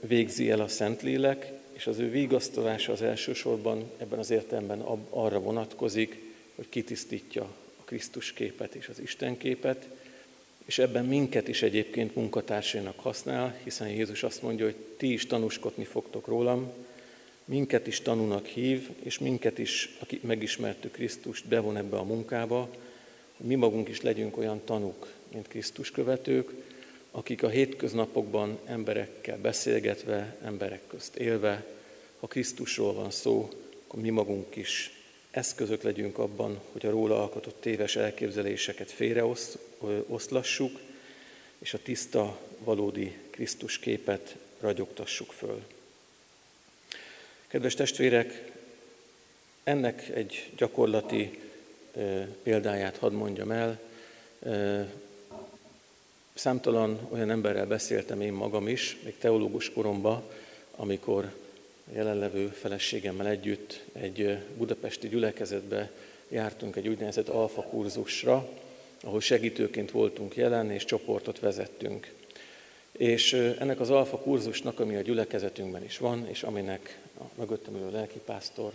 végzi 0.00 0.50
el 0.50 0.60
a 0.60 0.68
Szentlélek, 0.68 1.52
és 1.72 1.86
az 1.86 1.98
ő 1.98 2.10
vigasztalása 2.10 2.92
az 2.92 3.02
elsősorban 3.02 3.90
ebben 3.96 4.18
az 4.18 4.30
értelemben 4.30 4.80
arra 5.10 5.40
vonatkozik, 5.40 6.22
hogy 6.54 6.68
kitisztítja 6.68 7.42
a 7.80 7.84
Krisztus 7.84 8.32
képet 8.32 8.74
és 8.74 8.88
az 8.88 8.98
Isten 8.98 9.36
képet, 9.36 9.88
és 10.64 10.78
ebben 10.78 11.04
minket 11.04 11.48
is 11.48 11.62
egyébként 11.62 12.14
munkatársainak 12.14 12.98
használ, 12.98 13.58
hiszen 13.64 13.88
Jézus 13.88 14.22
azt 14.22 14.42
mondja, 14.42 14.64
hogy 14.64 14.76
ti 14.96 15.12
is 15.12 15.26
tanúskodni 15.26 15.84
fogtok 15.84 16.26
rólam, 16.26 16.72
minket 17.44 17.86
is 17.86 18.00
tanúnak 18.00 18.46
hív, 18.46 18.90
és 19.02 19.18
minket 19.18 19.58
is, 19.58 19.96
akik 19.98 20.22
megismertük 20.22 20.92
Krisztust, 20.92 21.46
bevon 21.46 21.76
ebbe 21.76 21.96
a 21.96 22.04
munkába, 22.04 22.70
mi 23.44 23.54
magunk 23.54 23.88
is 23.88 24.00
legyünk 24.00 24.36
olyan 24.36 24.60
tanúk, 24.64 25.12
mint 25.32 25.48
Krisztus 25.48 25.90
követők, 25.90 26.52
akik 27.10 27.42
a 27.42 27.48
hétköznapokban 27.48 28.58
emberekkel 28.64 29.38
beszélgetve, 29.38 30.36
emberek 30.42 30.86
közt 30.86 31.16
élve, 31.16 31.66
ha 32.20 32.26
Krisztusról 32.26 32.94
van 32.94 33.10
szó, 33.10 33.50
akkor 33.86 34.00
mi 34.00 34.10
magunk 34.10 34.56
is 34.56 34.92
eszközök 35.30 35.82
legyünk 35.82 36.18
abban, 36.18 36.60
hogy 36.72 36.86
a 36.86 36.90
róla 36.90 37.20
alkotott 37.20 37.60
téves 37.60 37.96
elképzeléseket 37.96 38.90
félreoszlassuk, 38.90 40.80
és 41.58 41.74
a 41.74 41.82
tiszta, 41.82 42.40
valódi 42.58 43.16
Krisztus 43.30 43.78
képet 43.78 44.36
ragyogtassuk 44.60 45.32
föl. 45.32 45.62
Kedves 47.46 47.74
testvérek, 47.74 48.52
ennek 49.64 50.08
egy 50.08 50.50
gyakorlati 50.56 51.43
példáját 52.42 52.96
hadd 52.96 53.12
mondjam 53.12 53.50
el. 53.50 53.80
Számtalan 56.34 56.98
olyan 57.10 57.30
emberrel 57.30 57.66
beszéltem 57.66 58.20
én 58.20 58.32
magam 58.32 58.68
is, 58.68 58.98
még 59.04 59.18
teológus 59.18 59.72
koromban, 59.72 60.22
amikor 60.76 61.32
jelenlevő 61.92 62.46
feleségemmel 62.46 63.26
együtt 63.26 63.80
egy 63.92 64.38
budapesti 64.56 65.08
gyülekezetbe 65.08 65.90
jártunk 66.28 66.76
egy 66.76 66.88
úgynevezett 66.88 67.28
alfa 67.28 67.62
kurzusra, 67.62 68.48
ahol 69.02 69.20
segítőként 69.20 69.90
voltunk 69.90 70.36
jelen, 70.36 70.70
és 70.70 70.84
csoportot 70.84 71.38
vezettünk. 71.38 72.12
És 72.92 73.32
ennek 73.32 73.80
az 73.80 73.90
alfa 73.90 74.18
kurzusnak, 74.18 74.80
ami 74.80 74.96
a 74.96 75.00
gyülekezetünkben 75.00 75.84
is 75.84 75.98
van, 75.98 76.28
és 76.28 76.42
aminek 76.42 76.98
a 77.18 77.22
mögöttem 77.34 77.74
ülő 77.74 77.90
lelkipásztor 77.90 78.72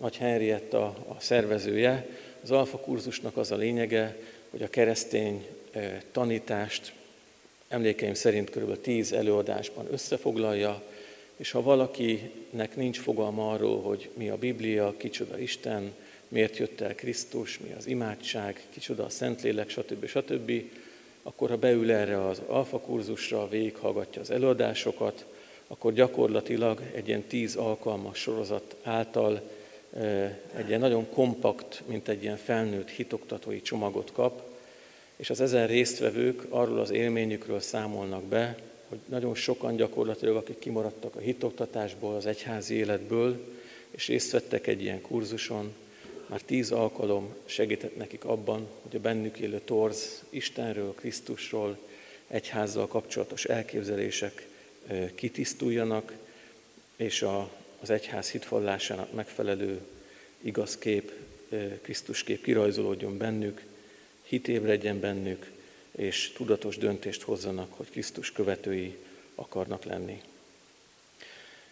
Nagy 0.00 0.16
Henrietta 0.16 0.84
a 0.84 1.16
szervezője, 1.18 2.06
az 2.42 2.50
alfa 2.50 2.78
kurzusnak 2.78 3.36
az 3.36 3.50
a 3.50 3.56
lényege, 3.56 4.16
hogy 4.50 4.62
a 4.62 4.68
keresztény 4.68 5.46
tanítást 6.12 6.92
emlékeim 7.68 8.14
szerint 8.14 8.50
kb. 8.50 8.80
10 8.80 9.12
előadásban 9.12 9.86
összefoglalja, 9.90 10.82
és 11.36 11.50
ha 11.50 11.62
valakinek 11.62 12.76
nincs 12.76 13.00
fogalma 13.00 13.50
arról, 13.50 13.82
hogy 13.82 14.10
mi 14.14 14.28
a 14.28 14.36
Biblia, 14.36 14.94
kicsoda 14.96 15.38
Isten, 15.38 15.94
miért 16.28 16.56
jött 16.56 16.80
el 16.80 16.94
Krisztus, 16.94 17.58
mi 17.58 17.72
az 17.76 17.86
imádság, 17.86 18.66
kicsoda 18.70 19.04
a 19.04 19.08
Szentlélek, 19.08 19.68
stb. 19.68 20.06
stb., 20.06 20.52
akkor 21.22 21.48
ha 21.48 21.56
beül 21.56 21.92
erre 21.92 22.26
az 22.26 22.42
alfa 22.46 22.78
kurzusra, 22.78 23.48
végighallgatja 23.48 24.20
az 24.20 24.30
előadásokat, 24.30 25.24
akkor 25.66 25.92
gyakorlatilag 25.92 26.80
egy 26.94 27.08
ilyen 27.08 27.22
tíz 27.22 27.56
alkalmas 27.56 28.18
sorozat 28.18 28.76
által 28.82 29.40
egy 30.56 30.68
ilyen 30.68 30.80
nagyon 30.80 31.08
kompakt, 31.10 31.82
mint 31.86 32.08
egy 32.08 32.22
ilyen 32.22 32.36
felnőtt 32.36 32.88
hitoktatói 32.88 33.62
csomagot 33.62 34.12
kap, 34.12 34.42
és 35.16 35.30
az 35.30 35.40
ezen 35.40 35.66
résztvevők 35.66 36.46
arról 36.48 36.78
az 36.78 36.90
élményükről 36.90 37.60
számolnak 37.60 38.22
be, 38.22 38.56
hogy 38.88 38.98
nagyon 39.06 39.34
sokan 39.34 39.76
gyakorlatilag, 39.76 40.36
akik 40.36 40.58
kimaradtak 40.58 41.16
a 41.16 41.20
hitoktatásból, 41.20 42.14
az 42.14 42.26
egyházi 42.26 42.74
életből, 42.74 43.54
és 43.90 44.06
részt 44.06 44.30
vettek 44.32 44.66
egy 44.66 44.82
ilyen 44.82 45.00
kurzuson, 45.00 45.72
már 46.26 46.40
tíz 46.40 46.70
alkalom 46.70 47.34
segített 47.44 47.96
nekik 47.96 48.24
abban, 48.24 48.66
hogy 48.82 48.96
a 48.96 49.00
bennük 49.00 49.38
élő 49.38 49.60
torz 49.64 50.24
Istenről, 50.30 50.94
Krisztusról, 50.94 51.78
egyházzal 52.28 52.86
kapcsolatos 52.86 53.44
elképzelések 53.44 54.46
kitisztuljanak, 55.14 56.12
és 56.96 57.22
a, 57.22 57.50
az 57.80 57.90
egyház 57.90 58.30
hitvallásának 58.30 59.12
megfelelő 59.12 59.80
igaz 60.40 60.78
kép, 60.78 61.12
Krisztus 61.82 62.22
kép 62.22 62.42
kirajzolódjon 62.42 63.18
bennük, 63.18 63.62
hitébredjen 64.22 65.00
bennük, 65.00 65.50
és 65.90 66.32
tudatos 66.34 66.76
döntést 66.76 67.22
hozzanak, 67.22 67.72
hogy 67.72 67.90
Krisztus 67.90 68.32
követői 68.32 68.96
akarnak 69.34 69.84
lenni. 69.84 70.20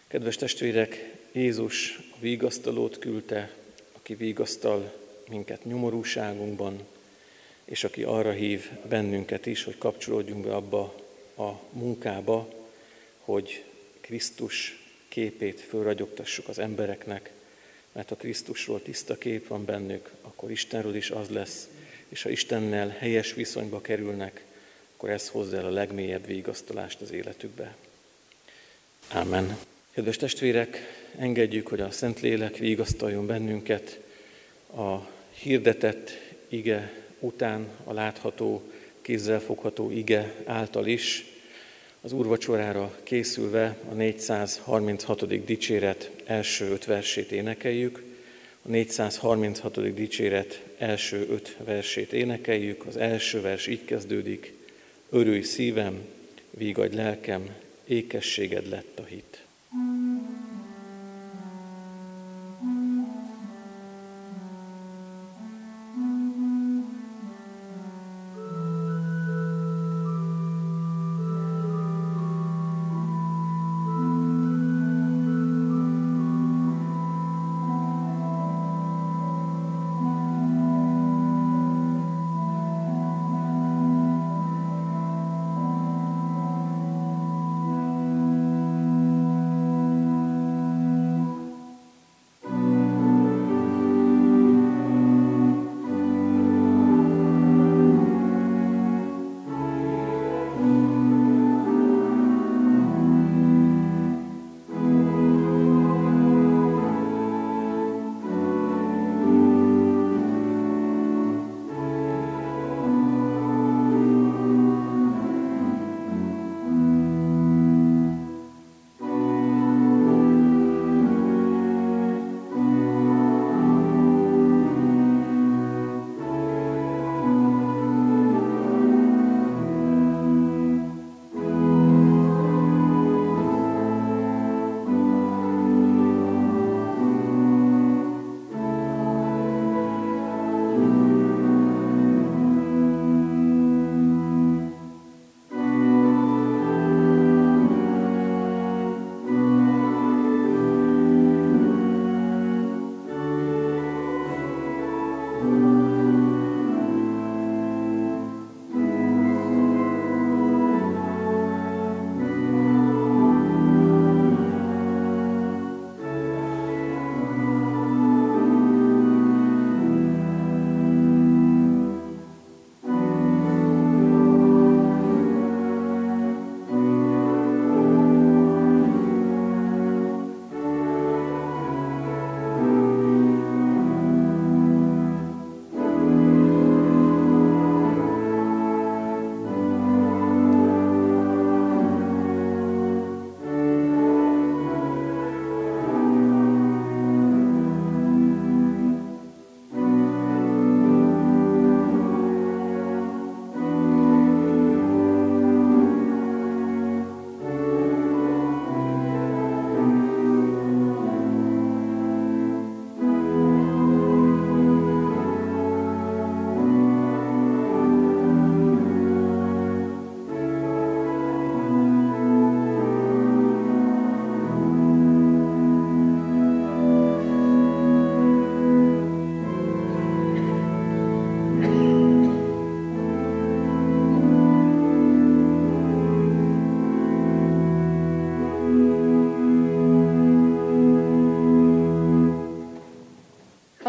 Kedves 0.07 0.35
testvérek, 0.35 1.13
Jézus 1.31 1.99
a 2.11 2.15
vigasztalót 2.19 2.99
küldte, 2.99 3.53
aki 3.91 4.15
vigasztal 4.15 4.93
minket 5.29 5.65
nyomorúságunkban, 5.65 6.79
és 7.65 7.83
aki 7.83 8.03
arra 8.03 8.31
hív 8.31 8.69
bennünket 8.89 9.45
is, 9.45 9.63
hogy 9.63 9.77
kapcsolódjunk 9.77 10.45
be 10.45 10.55
abba 10.55 10.95
a 11.37 11.51
munkába, 11.71 12.64
hogy 13.25 13.63
Krisztus 14.01 14.79
képét 15.07 15.61
fölragyogtassuk 15.61 16.47
az 16.47 16.59
embereknek, 16.59 17.31
mert 17.91 18.09
ha 18.09 18.15
Krisztusról 18.15 18.81
tiszta 18.81 19.17
kép 19.17 19.47
van 19.47 19.65
bennük, 19.65 20.11
akkor 20.21 20.51
Istenről 20.51 20.95
is 20.95 21.09
az 21.09 21.29
lesz, 21.29 21.67
és 22.09 22.21
ha 22.21 22.29
Istennel 22.29 22.95
helyes 22.99 23.33
viszonyba 23.33 23.81
kerülnek, 23.81 24.43
akkor 24.95 25.09
ez 25.09 25.29
hozza 25.29 25.57
el 25.57 25.65
a 25.65 25.69
legmélyebb 25.69 26.25
végasztalást 26.25 27.01
az 27.01 27.11
életükbe. 27.11 27.75
Amen. 29.11 29.57
Kedves 29.91 30.17
testvérek, 30.17 30.77
engedjük, 31.17 31.67
hogy 31.67 31.81
a 31.81 31.91
Szentlélek 31.91 32.57
vigasztaljon 32.57 33.25
bennünket 33.25 33.99
a 34.75 34.95
hirdetett 35.31 36.11
ige 36.47 36.93
után, 37.19 37.69
a 37.83 37.93
látható, 37.93 38.71
kézzelfogható 39.01 39.91
ige 39.91 40.33
által 40.45 40.87
is, 40.87 41.34
az 42.05 42.13
úrvacsorára 42.13 42.95
készülve 43.03 43.77
a 43.89 43.93
436. 43.93 45.45
dicséret 45.45 46.11
első 46.25 46.69
öt 46.69 46.85
versét 46.85 47.31
énekeljük. 47.31 48.03
A 48.61 48.67
436. 48.67 49.93
dicséret 49.93 50.63
első 50.77 51.27
öt 51.29 51.57
versét 51.63 52.13
énekeljük. 52.13 52.85
Az 52.85 52.97
első 52.97 53.41
vers 53.41 53.67
így 53.67 53.85
kezdődik. 53.85 54.53
Örülj 55.09 55.41
szívem, 55.41 55.99
vígadj 56.49 56.95
lelkem, 56.95 57.55
ékességed 57.85 58.69
lett 58.69 58.99
a 58.99 59.03
hit. 59.03 59.44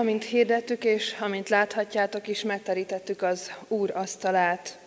Amint 0.07 0.25
hirdettük, 0.25 0.85
és 0.85 1.17
amint 1.21 1.49
láthatjátok 1.49 2.29
is, 2.29 2.43
megterítettük 2.43 3.23
az 3.23 3.53
Úr 3.69 3.91
asztalát. 3.95 4.79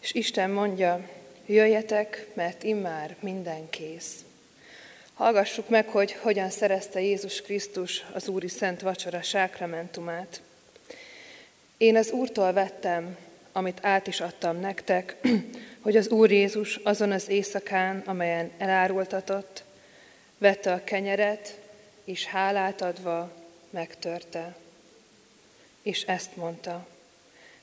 És 0.00 0.12
Isten 0.12 0.50
mondja, 0.50 1.08
jöjjetek, 1.46 2.26
mert 2.34 2.62
immár 2.62 3.16
minden 3.20 3.70
kész. 3.70 4.24
Hallgassuk 5.14 5.68
meg, 5.68 5.88
hogy 5.88 6.12
hogyan 6.12 6.50
szerezte 6.50 7.00
Jézus 7.00 7.42
Krisztus 7.42 8.04
az 8.12 8.28
Úri 8.28 8.48
Szent 8.48 8.80
Vacsora 8.80 9.22
sákramentumát. 9.22 10.40
Én 11.76 11.96
az 11.96 12.10
Úrtól 12.10 12.52
vettem, 12.52 13.16
amit 13.52 13.78
át 13.82 14.06
is 14.06 14.20
adtam 14.20 14.60
nektek, 14.60 15.16
hogy 15.84 15.96
az 15.96 16.08
Úr 16.08 16.30
Jézus 16.30 16.76
azon 16.76 17.12
az 17.12 17.28
éjszakán, 17.28 18.02
amelyen 18.06 18.50
elárultatott, 18.58 19.64
vette 20.38 20.72
a 20.72 20.84
kenyeret, 20.84 21.58
és 22.04 22.26
hálát 22.26 22.82
adva 22.82 23.40
megtörte. 23.72 24.56
És 25.82 26.02
ezt 26.02 26.36
mondta, 26.36 26.86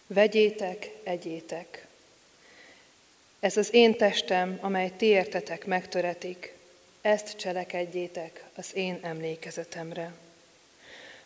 vegyétek, 0.07 0.89
egyétek. 1.03 1.87
Ez 3.39 3.57
az 3.57 3.73
én 3.73 3.97
testem, 3.97 4.57
amely 4.61 4.91
ti 4.97 5.05
értetek 5.05 5.65
megtöretik, 5.65 6.53
ezt 7.01 7.37
cselekedjétek 7.37 8.43
az 8.55 8.75
én 8.75 8.99
emlékezetemre. 9.01 10.13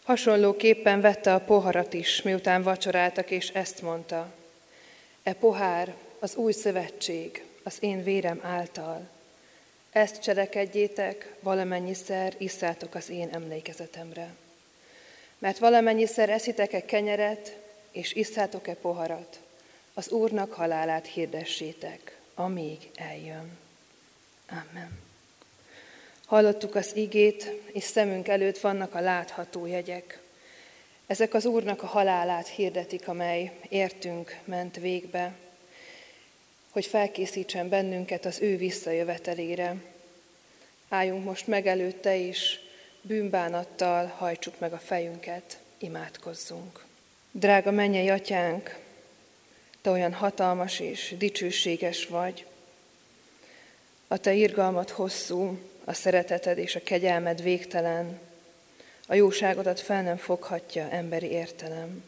Hasonlóképpen 0.04 1.02
vette 1.02 1.34
a 1.34 1.39
poharat 1.39 1.93
is, 1.93 2.22
miután 2.22 2.63
vacsoráltak, 2.63 3.32
és 3.32 3.50
ezt 3.50 3.82
mondta. 3.82 4.34
E 5.24 5.34
pohár 5.34 5.96
az 6.19 6.36
új 6.36 6.52
szövetség, 6.52 7.43
az 7.63 7.78
én 7.80 8.04
vérem 8.04 8.39
által. 8.43 9.10
Ezt 9.91 10.22
cselekedjétek, 10.22 11.34
valamennyiszer 11.39 12.36
isszátok 12.38 12.96
az 12.96 13.10
én 13.10 13.30
emlékezetemre. 13.32 14.34
Mert 15.43 15.58
valamennyiszer 15.58 16.29
eszitek-e 16.29 16.86
kenyeret, 16.86 17.58
és 17.91 18.13
isszátok-e 18.13 18.73
poharat, 18.73 19.39
az 19.93 20.10
Úrnak 20.10 20.53
halálát 20.53 21.08
hirdessétek, 21.08 22.17
amíg 22.34 22.89
eljön. 22.95 23.58
Amen. 24.49 24.99
Hallottuk 26.25 26.75
az 26.75 26.95
igét, 26.95 27.51
és 27.73 27.84
szemünk 27.84 28.27
előtt 28.27 28.58
vannak 28.58 28.95
a 28.95 28.99
látható 28.99 29.65
jegyek. 29.65 30.21
Ezek 31.08 31.34
az 31.34 31.45
Úrnak 31.45 31.84
a 31.84 31.88
halálát 31.88 32.47
hirdetik, 32.47 33.08
amely 33.08 33.51
értünk 33.69 34.38
ment 34.43 34.75
végbe, 34.75 35.34
hogy 36.71 36.86
felkészítsen 36.86 37.69
bennünket 37.69 38.25
az 38.25 38.41
ő 38.41 38.58
visszajövetelére. 38.58 39.75
Álljunk 40.89 41.23
most 41.23 41.47
meg 41.47 41.67
előtte, 41.67 42.17
és 42.17 42.60
bűnbánattal 43.05 44.05
hajtsuk 44.05 44.59
meg 44.59 44.73
a 44.73 44.77
fejünket, 44.77 45.59
imádkozzunk. 45.77 46.85
Drága 47.31 47.71
mennyei 47.71 48.09
atyánk, 48.09 48.79
te 49.81 49.89
olyan 49.89 50.13
hatalmas 50.13 50.79
és 50.79 51.15
dicsőséges 51.17 52.05
vagy, 52.05 52.45
a 54.07 54.17
te 54.17 54.33
irgalmat 54.33 54.89
hosszú, 54.89 55.59
a 55.83 55.93
szereteted 55.93 56.57
és 56.57 56.75
a 56.75 56.83
kegyelmed 56.83 57.41
végtelen, 57.41 58.19
a 59.07 59.13
jóságodat 59.13 59.79
fel 59.79 60.01
nem 60.01 60.17
foghatja 60.17 60.89
emberi 60.89 61.31
értelem. 61.31 62.03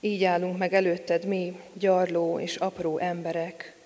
Így 0.00 0.24
állunk 0.24 0.58
meg 0.58 0.74
előtted 0.74 1.24
mi, 1.24 1.60
gyarló 1.72 2.40
és 2.40 2.56
apró 2.56 2.98
emberek, 2.98 3.76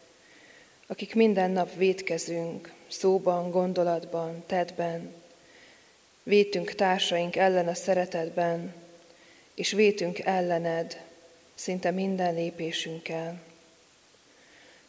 akik 0.87 1.15
minden 1.15 1.51
nap 1.51 1.75
védkezünk, 1.75 2.73
szóban, 2.89 3.51
gondolatban, 3.51 4.45
tedben, 4.47 5.18
vétünk 6.29 6.75
társaink 6.75 7.37
ellen 7.37 7.69
a 7.69 7.75
szeretetben, 7.75 8.75
és 9.55 9.73
vétünk 9.73 10.19
ellened 10.19 11.01
szinte 11.55 11.91
minden 11.91 12.35
lépésünkkel. 12.35 13.41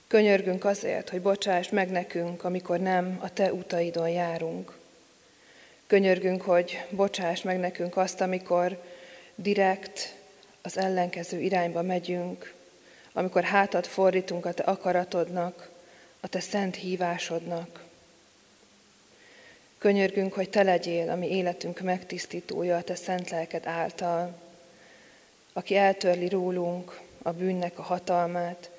Könyörgünk 0.08 0.66
azért, 0.66 1.10
hogy 1.10 1.22
bocsáss 1.22 1.70
meg 1.70 1.90
nekünk, 1.90 2.44
amikor 2.44 2.80
nem 2.80 3.18
a 3.22 3.34
Te 3.34 3.54
utaidon 3.54 4.10
járunk. 4.10 4.78
Könyörgünk, 5.88 6.42
hogy 6.42 6.86
bocsáss 6.90 7.42
meg 7.42 7.60
nekünk 7.60 7.98
azt, 7.98 8.22
amikor 8.22 8.84
direkt 9.36 10.16
az 10.62 10.78
ellenkező 10.78 11.40
irányba 11.40 11.82
megyünk, 11.82 12.54
amikor 13.14 13.44
hátat 13.44 13.88
fordítunk 13.88 14.46
a 14.46 14.54
Te 14.54 14.64
akaratodnak, 14.64 15.70
a 16.20 16.28
Te 16.28 16.40
szent 16.40 16.76
hívásodnak. 16.76 17.88
Könyörgünk, 19.80 20.34
hogy 20.34 20.50
Te 20.50 20.64
legyél 20.64 21.10
a 21.10 21.16
mi 21.16 21.30
életünk 21.30 21.80
megtisztítója 21.80 22.78
a 22.78 22.82
Te 22.82 22.96
szent 22.96 23.30
lelked 23.30 23.66
által, 23.66 24.42
aki 25.54 25.76
eltörli 25.76 26.30
rólunk 26.30 27.00
a 27.22 27.32
bűnnek 27.32 27.80
a 27.80 27.82
hatalmát, 27.82 28.70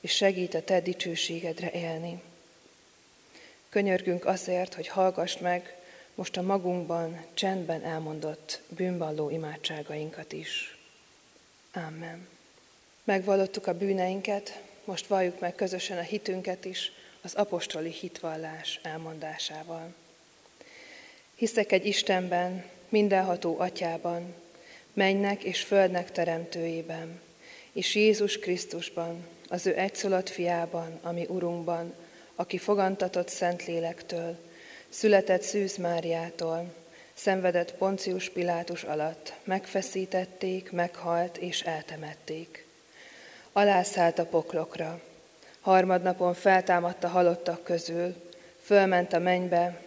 és 0.00 0.12
segít 0.12 0.54
a 0.54 0.62
Te 0.62 0.80
dicsőségedre 0.80 1.70
élni. 1.70 2.22
Könyörgünk 3.68 4.26
azért, 4.26 4.74
hogy 4.74 4.88
hallgass 4.88 5.36
meg 5.36 5.76
most 6.14 6.36
a 6.36 6.42
magunkban 6.42 7.24
csendben 7.34 7.84
elmondott 7.84 8.60
bűnvalló 8.68 9.30
imádságainkat 9.30 10.32
is. 10.32 10.78
Amen. 11.72 12.28
Megvallottuk 13.04 13.66
a 13.66 13.78
bűneinket, 13.78 14.62
most 14.84 15.06
valljuk 15.06 15.40
meg 15.40 15.54
közösen 15.54 15.98
a 15.98 16.02
hitünket 16.02 16.64
is 16.64 16.92
az 17.22 17.34
apostoli 17.34 17.90
hitvallás 17.90 18.80
elmondásával. 18.82 19.94
Hiszek 21.38 21.72
egy 21.72 21.86
Istenben, 21.86 22.64
mindenható 22.88 23.58
atyában, 23.58 24.34
mennek 24.92 25.42
és 25.42 25.62
földnek 25.62 26.12
teremtőjében, 26.12 27.20
és 27.72 27.94
Jézus 27.94 28.38
Krisztusban, 28.38 29.26
az 29.48 29.66
ő 29.66 29.76
egyszülött 29.76 30.28
fiában, 30.28 30.98
ami 31.02 31.26
Urunkban, 31.28 31.94
aki 32.34 32.58
fogantatott 32.58 33.28
Szentlélektől, 33.28 34.36
született 34.88 35.42
Szűz 35.42 35.76
Máriától, 35.76 36.74
szenvedett 37.14 37.74
Poncius 37.74 38.28
Pilátus 38.28 38.82
alatt, 38.82 39.32
megfeszítették, 39.44 40.70
meghalt 40.70 41.36
és 41.36 41.60
eltemették. 41.60 42.66
Alászállt 43.52 44.18
a 44.18 44.26
poklokra, 44.26 45.00
harmadnapon 45.60 46.34
feltámadt 46.34 47.04
a 47.04 47.08
halottak 47.08 47.64
közül, 47.64 48.14
fölment 48.62 49.12
a 49.12 49.18
mennybe, 49.18 49.86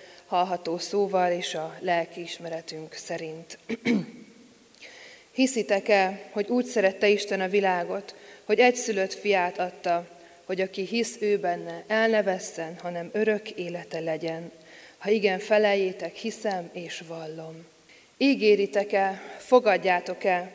hallható 0.31 0.77
szóval 0.77 1.31
és 1.31 1.55
a 1.55 1.77
lelkiismeretünk 1.79 2.93
szerint. 2.93 3.57
Hiszitek-e, 5.31 6.29
hogy 6.31 6.47
úgy 6.47 6.65
szerette 6.65 7.07
Isten 7.07 7.41
a 7.41 7.47
világot, 7.47 8.15
hogy 8.45 8.59
egyszülött 8.59 9.13
fiát 9.13 9.59
adta, 9.59 10.07
hogy 10.45 10.61
aki 10.61 10.85
hisz 10.85 11.17
ő 11.19 11.37
benne, 11.37 11.83
el 11.87 12.07
ne 12.07 12.23
vesszen, 12.23 12.77
hanem 12.81 13.09
örök 13.13 13.49
élete 13.49 13.99
legyen. 13.99 14.51
Ha 14.97 15.09
igen, 15.09 15.39
feleljétek, 15.39 16.15
hiszem 16.15 16.69
és 16.73 17.03
vallom. 17.07 17.65
Ígéritek-e, 18.17 19.21
fogadjátok-e, 19.37 20.51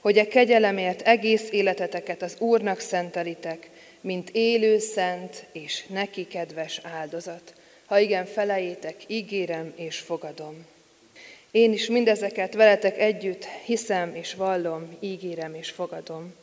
hogy 0.00 0.18
a 0.18 0.28
kegyelemért 0.28 1.02
egész 1.02 1.48
életeteket 1.50 2.22
az 2.22 2.36
Úrnak 2.38 2.80
szentelitek, 2.80 3.70
mint 4.00 4.30
élő, 4.30 4.78
szent 4.78 5.46
és 5.52 5.86
neki 5.86 6.26
kedves 6.26 6.80
áldozat. 6.82 7.54
Ha 7.86 7.98
igen, 7.98 8.24
feleljétek, 8.26 8.96
ígérem 9.06 9.72
és 9.76 9.98
fogadom. 9.98 10.66
Én 11.50 11.72
is 11.72 11.86
mindezeket 11.86 12.54
veletek 12.54 12.98
együtt 12.98 13.44
hiszem 13.44 14.14
és 14.14 14.34
vallom, 14.34 14.96
ígérem 15.00 15.54
és 15.54 15.70
fogadom. 15.70 16.34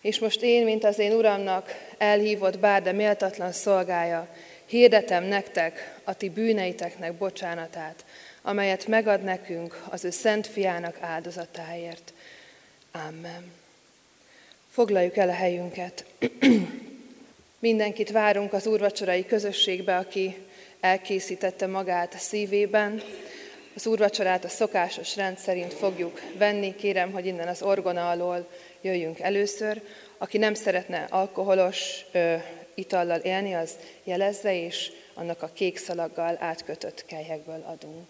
És 0.00 0.18
most 0.18 0.42
én, 0.42 0.64
mint 0.64 0.84
az 0.84 0.98
én 0.98 1.12
Uramnak 1.12 1.92
elhívott 1.98 2.58
bár, 2.58 2.82
de 2.82 2.92
méltatlan 2.92 3.52
szolgája, 3.52 4.28
hirdetem 4.66 5.24
nektek 5.24 6.00
a 6.04 6.14
ti 6.14 6.28
bűneiteknek 6.28 7.12
bocsánatát, 7.12 8.04
amelyet 8.42 8.86
megad 8.86 9.22
nekünk 9.22 9.84
az 9.90 10.04
ő 10.04 10.10
szent 10.10 10.46
fiának 10.46 10.96
áldozatáért. 11.00 12.12
Amen. 12.92 13.52
Foglaljuk 14.70 15.16
el 15.16 15.28
a 15.28 15.32
helyünket. 15.32 16.04
Mindenkit 17.58 18.10
várunk 18.10 18.52
az 18.52 18.66
úrvacsorai 18.66 19.26
közösségbe, 19.26 19.96
aki 19.96 20.36
elkészítette 20.80 21.66
magát 21.66 22.14
a 22.14 22.18
szívében, 22.18 23.02
Az 23.74 23.86
úrvacsorát 23.86 24.44
a 24.44 24.48
szokásos 24.48 25.16
rend 25.16 25.38
szerint 25.38 25.74
fogjuk 25.74 26.20
venni. 26.38 26.74
Kérem, 26.74 27.12
hogy 27.12 27.26
innen 27.26 27.48
az 27.48 27.62
orgona 27.62 28.10
alól 28.10 28.48
jöjjünk 28.80 29.20
először. 29.20 29.82
Aki 30.18 30.38
nem 30.38 30.54
szeretne 30.54 31.06
alkoholos 31.10 32.04
ö, 32.12 32.34
itallal 32.74 33.18
élni, 33.18 33.54
az 33.54 33.70
jelezze, 34.04 34.64
és 34.64 34.90
annak 35.14 35.42
a 35.42 35.50
kék 35.52 35.76
szalaggal 35.76 36.36
átkötött 36.40 37.04
kelyhekből 37.06 37.64
adunk. 37.66 38.06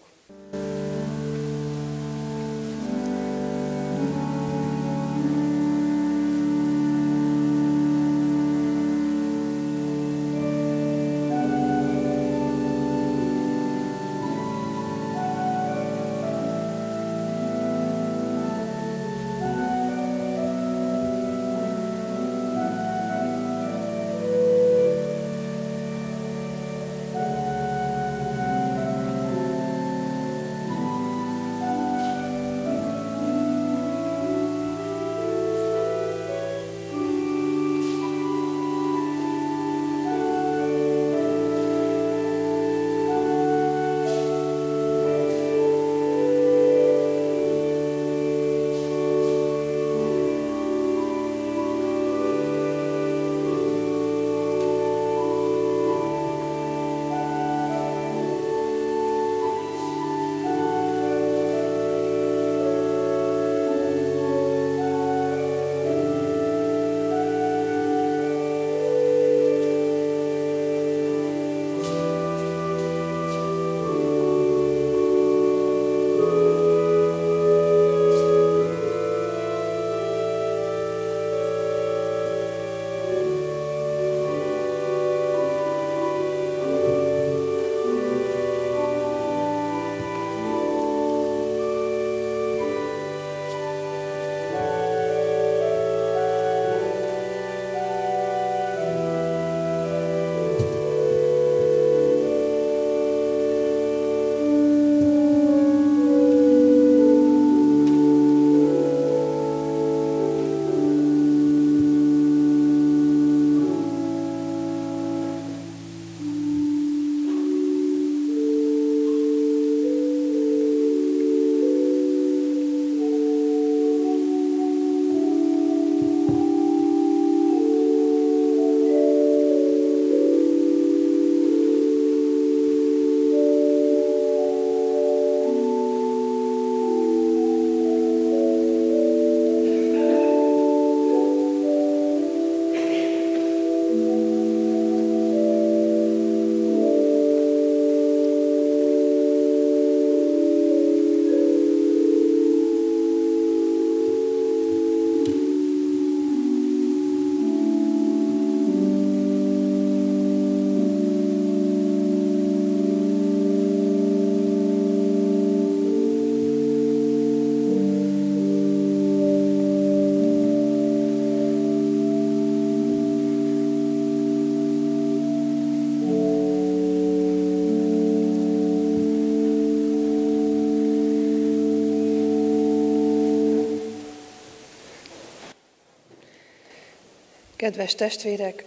Kedves 187.59 187.95
testvérek, 187.95 188.63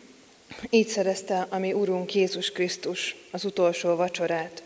így 0.70 0.88
szerezte 0.88 1.46
a 1.50 1.58
mi 1.58 1.72
Urunk 1.72 2.14
Jézus 2.14 2.50
Krisztus 2.50 3.16
az 3.30 3.44
utolsó 3.44 3.94
vacsorát. 3.94 4.62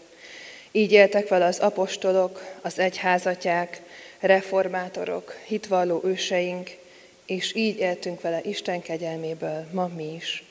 Így 0.72 0.92
éltek 0.92 1.28
vele 1.28 1.44
az 1.44 1.58
apostolok, 1.58 2.42
az 2.62 2.78
egyházatják, 2.78 3.82
reformátorok, 4.20 5.38
hitvalló 5.46 6.00
őseink, 6.04 6.70
és 7.26 7.54
így 7.54 7.78
éltünk 7.78 8.20
vele 8.20 8.40
Isten 8.44 8.82
kegyelméből 8.82 9.66
ma 9.72 9.90
mi 9.96 10.14
is. 10.14 10.44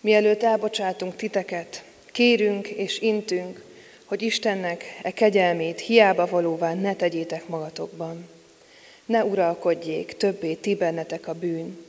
Mielőtt 0.00 0.42
elbocsátunk 0.42 1.16
titeket, 1.16 1.84
kérünk 2.12 2.68
és 2.68 3.00
intünk, 3.00 3.62
hogy 4.04 4.22
Istennek 4.22 4.98
e 5.02 5.10
kegyelmét 5.10 5.80
hiába 5.80 6.26
valóvá 6.26 6.74
ne 6.74 6.94
tegyétek 6.94 7.48
magatokban. 7.48 8.28
Ne 9.04 9.24
uralkodjék 9.24 10.16
többé 10.16 10.54
ti 10.54 10.74
bennetek 10.74 11.28
a 11.28 11.34
bűn, 11.34 11.88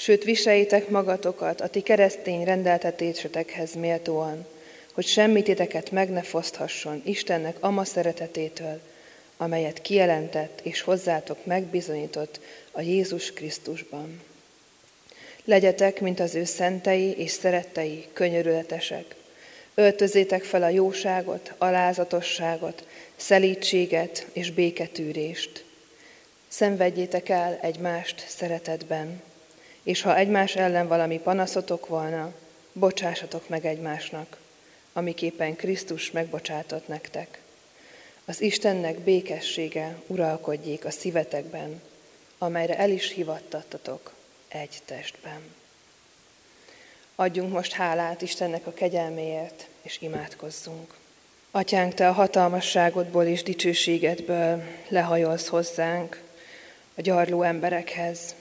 Sőt, 0.00 0.24
viseljétek 0.24 0.88
magatokat 0.88 1.60
a 1.60 1.68
ti 1.68 1.80
keresztény 1.80 2.44
rendeltetésetekhez 2.44 3.74
méltóan, 3.74 4.46
hogy 4.92 5.06
semmit 5.06 5.44
titeket 5.44 5.90
meg 5.90 6.10
ne 6.10 6.22
foszthasson 6.22 7.02
Istennek 7.04 7.56
ama 7.60 7.84
szeretetétől, 7.84 8.80
amelyet 9.36 9.80
kijelentett 9.80 10.60
és 10.62 10.80
hozzátok 10.80 11.44
megbizonyított 11.44 12.40
a 12.70 12.80
Jézus 12.80 13.32
Krisztusban. 13.32 14.20
Legyetek, 15.44 16.00
mint 16.00 16.20
az 16.20 16.34
ő 16.34 16.44
szentei 16.44 17.14
és 17.16 17.30
szerettei, 17.30 18.06
könyörületesek. 18.12 19.14
Öltözétek 19.74 20.44
fel 20.44 20.62
a 20.62 20.68
jóságot, 20.68 21.52
alázatosságot, 21.58 22.86
szelítséget 23.16 24.26
és 24.32 24.50
béketűrést. 24.50 25.64
Szenvedjétek 26.48 27.28
el 27.28 27.58
egymást 27.62 28.24
szeretetben 28.28 29.22
és 29.88 30.02
ha 30.02 30.16
egymás 30.16 30.56
ellen 30.56 30.88
valami 30.88 31.18
panaszotok 31.18 31.86
volna, 31.86 32.32
bocsássatok 32.72 33.48
meg 33.48 33.64
egymásnak, 33.64 34.36
amiképpen 34.92 35.56
Krisztus 35.56 36.10
megbocsátott 36.10 36.88
nektek. 36.88 37.40
Az 38.24 38.40
Istennek 38.40 38.98
békessége 38.98 39.96
uralkodjék 40.06 40.84
a 40.84 40.90
szívetekben, 40.90 41.82
amelyre 42.38 42.78
el 42.78 42.90
is 42.90 43.12
hivattattatok 43.12 44.12
egy 44.48 44.78
testben. 44.84 45.40
Adjunk 47.14 47.52
most 47.52 47.72
hálát 47.72 48.22
Istennek 48.22 48.66
a 48.66 48.72
kegyelméért, 48.72 49.66
és 49.82 50.00
imádkozzunk. 50.00 50.94
Atyánk, 51.50 51.94
Te 51.94 52.08
a 52.08 52.12
hatalmasságodból 52.12 53.24
és 53.24 53.42
dicsőségedből 53.42 54.62
lehajolsz 54.88 55.46
hozzánk, 55.46 56.22
a 56.94 57.00
gyarló 57.00 57.42
emberekhez, 57.42 58.34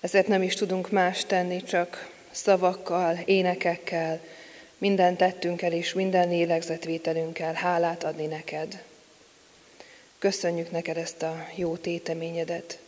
ezért 0.00 0.26
nem 0.26 0.42
is 0.42 0.54
tudunk 0.54 0.90
más 0.90 1.24
tenni, 1.24 1.62
csak 1.62 2.10
szavakkal, 2.30 3.18
énekekkel, 3.24 4.20
minden 4.78 5.16
tettünkkel 5.16 5.72
és 5.72 5.92
minden 5.92 6.28
lélegzetvételünkkel 6.28 7.54
hálát 7.54 8.04
adni 8.04 8.26
neked. 8.26 8.82
Köszönjük 10.18 10.70
neked 10.70 10.96
ezt 10.96 11.22
a 11.22 11.46
jó 11.54 11.76
téteményedet. 11.76 12.78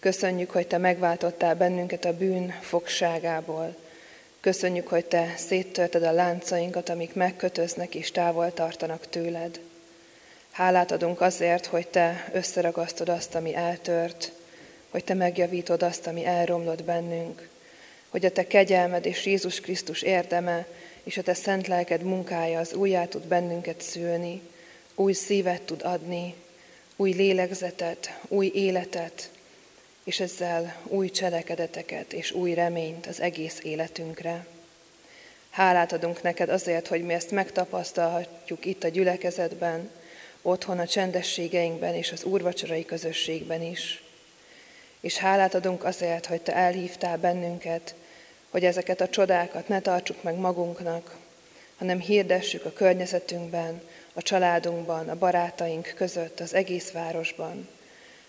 Köszönjük, 0.00 0.50
hogy 0.50 0.66
te 0.66 0.78
megváltottál 0.78 1.54
bennünket 1.54 2.04
a 2.04 2.16
bűn 2.16 2.54
fogságából. 2.60 3.76
Köszönjük, 4.40 4.88
hogy 4.88 5.04
te 5.04 5.34
széttörted 5.36 6.02
a 6.02 6.12
láncainkat, 6.12 6.88
amik 6.88 7.14
megkötöznek 7.14 7.94
és 7.94 8.10
távol 8.10 8.54
tartanak 8.54 9.08
tőled. 9.08 9.60
Hálát 10.50 10.90
adunk 10.90 11.20
azért, 11.20 11.66
hogy 11.66 11.88
te 11.88 12.28
összeragasztod 12.32 13.08
azt, 13.08 13.34
ami 13.34 13.54
eltört, 13.54 14.32
hogy 14.90 15.04
te 15.04 15.14
megjavítod 15.14 15.82
azt, 15.82 16.06
ami 16.06 16.24
elromlott 16.24 16.84
bennünk, 16.84 17.48
hogy 18.08 18.24
a 18.24 18.30
te 18.30 18.46
kegyelmed 18.46 19.06
és 19.06 19.26
Jézus 19.26 19.60
Krisztus 19.60 20.02
érdeme 20.02 20.66
és 21.02 21.16
a 21.16 21.22
te 21.22 21.34
szent 21.34 21.66
lelked 21.66 22.02
munkája 22.02 22.58
az 22.58 22.72
újjá 22.72 23.04
tud 23.04 23.26
bennünket 23.26 23.80
szülni, 23.80 24.40
új 24.94 25.12
szívet 25.12 25.62
tud 25.62 25.82
adni, 25.82 26.34
új 26.96 27.12
lélegzetet, 27.12 28.18
új 28.28 28.50
életet, 28.54 29.30
és 30.04 30.20
ezzel 30.20 30.76
új 30.84 31.10
cselekedeteket 31.10 32.12
és 32.12 32.32
új 32.32 32.54
reményt 32.54 33.06
az 33.06 33.20
egész 33.20 33.58
életünkre. 33.62 34.46
Hálát 35.50 35.92
adunk 35.92 36.22
neked 36.22 36.48
azért, 36.48 36.86
hogy 36.86 37.02
mi 37.02 37.12
ezt 37.12 37.30
megtapasztalhatjuk 37.30 38.64
itt 38.64 38.84
a 38.84 38.88
gyülekezetben, 38.88 39.90
otthon 40.42 40.78
a 40.78 40.86
csendességeinkben 40.86 41.94
és 41.94 42.12
az 42.12 42.24
úrvacsorai 42.24 42.84
közösségben 42.84 43.62
is. 43.62 44.02
És 45.00 45.16
hálát 45.16 45.54
adunk 45.54 45.84
azért, 45.84 46.26
hogy 46.26 46.40
Te 46.40 46.54
elhívtál 46.54 47.18
bennünket, 47.18 47.94
hogy 48.50 48.64
ezeket 48.64 49.00
a 49.00 49.08
csodákat 49.08 49.68
ne 49.68 49.80
tartsuk 49.80 50.22
meg 50.22 50.34
magunknak, 50.34 51.16
hanem 51.78 52.00
hirdessük 52.00 52.64
a 52.64 52.72
környezetünkben, 52.72 53.82
a 54.12 54.22
családunkban, 54.22 55.08
a 55.08 55.18
barátaink 55.18 55.92
között, 55.96 56.40
az 56.40 56.54
egész 56.54 56.90
városban, 56.90 57.68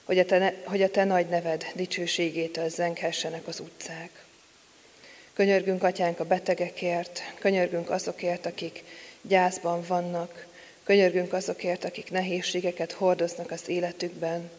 hogy 0.03 0.19
a 0.19 0.25
te, 0.25 0.55
hogy 0.63 0.81
a 0.81 0.89
te 0.89 1.03
nagy 1.03 1.27
neved 1.27 1.65
dicsőségétől 1.75 2.69
zenghessenek 2.69 3.47
az 3.47 3.59
utcák. 3.59 4.09
Könyörgünk, 5.33 5.83
Atyánk, 5.83 6.19
a 6.19 6.25
betegekért, 6.25 7.21
könyörgünk 7.39 7.89
azokért, 7.89 8.45
akik 8.45 8.83
gyászban 9.21 9.83
vannak, 9.87 10.47
könyörgünk 10.83 11.33
azokért, 11.33 11.83
akik 11.83 12.11
nehézségeket 12.11 12.91
hordoznak 12.91 13.51
az 13.51 13.69
életükben, 13.69 14.49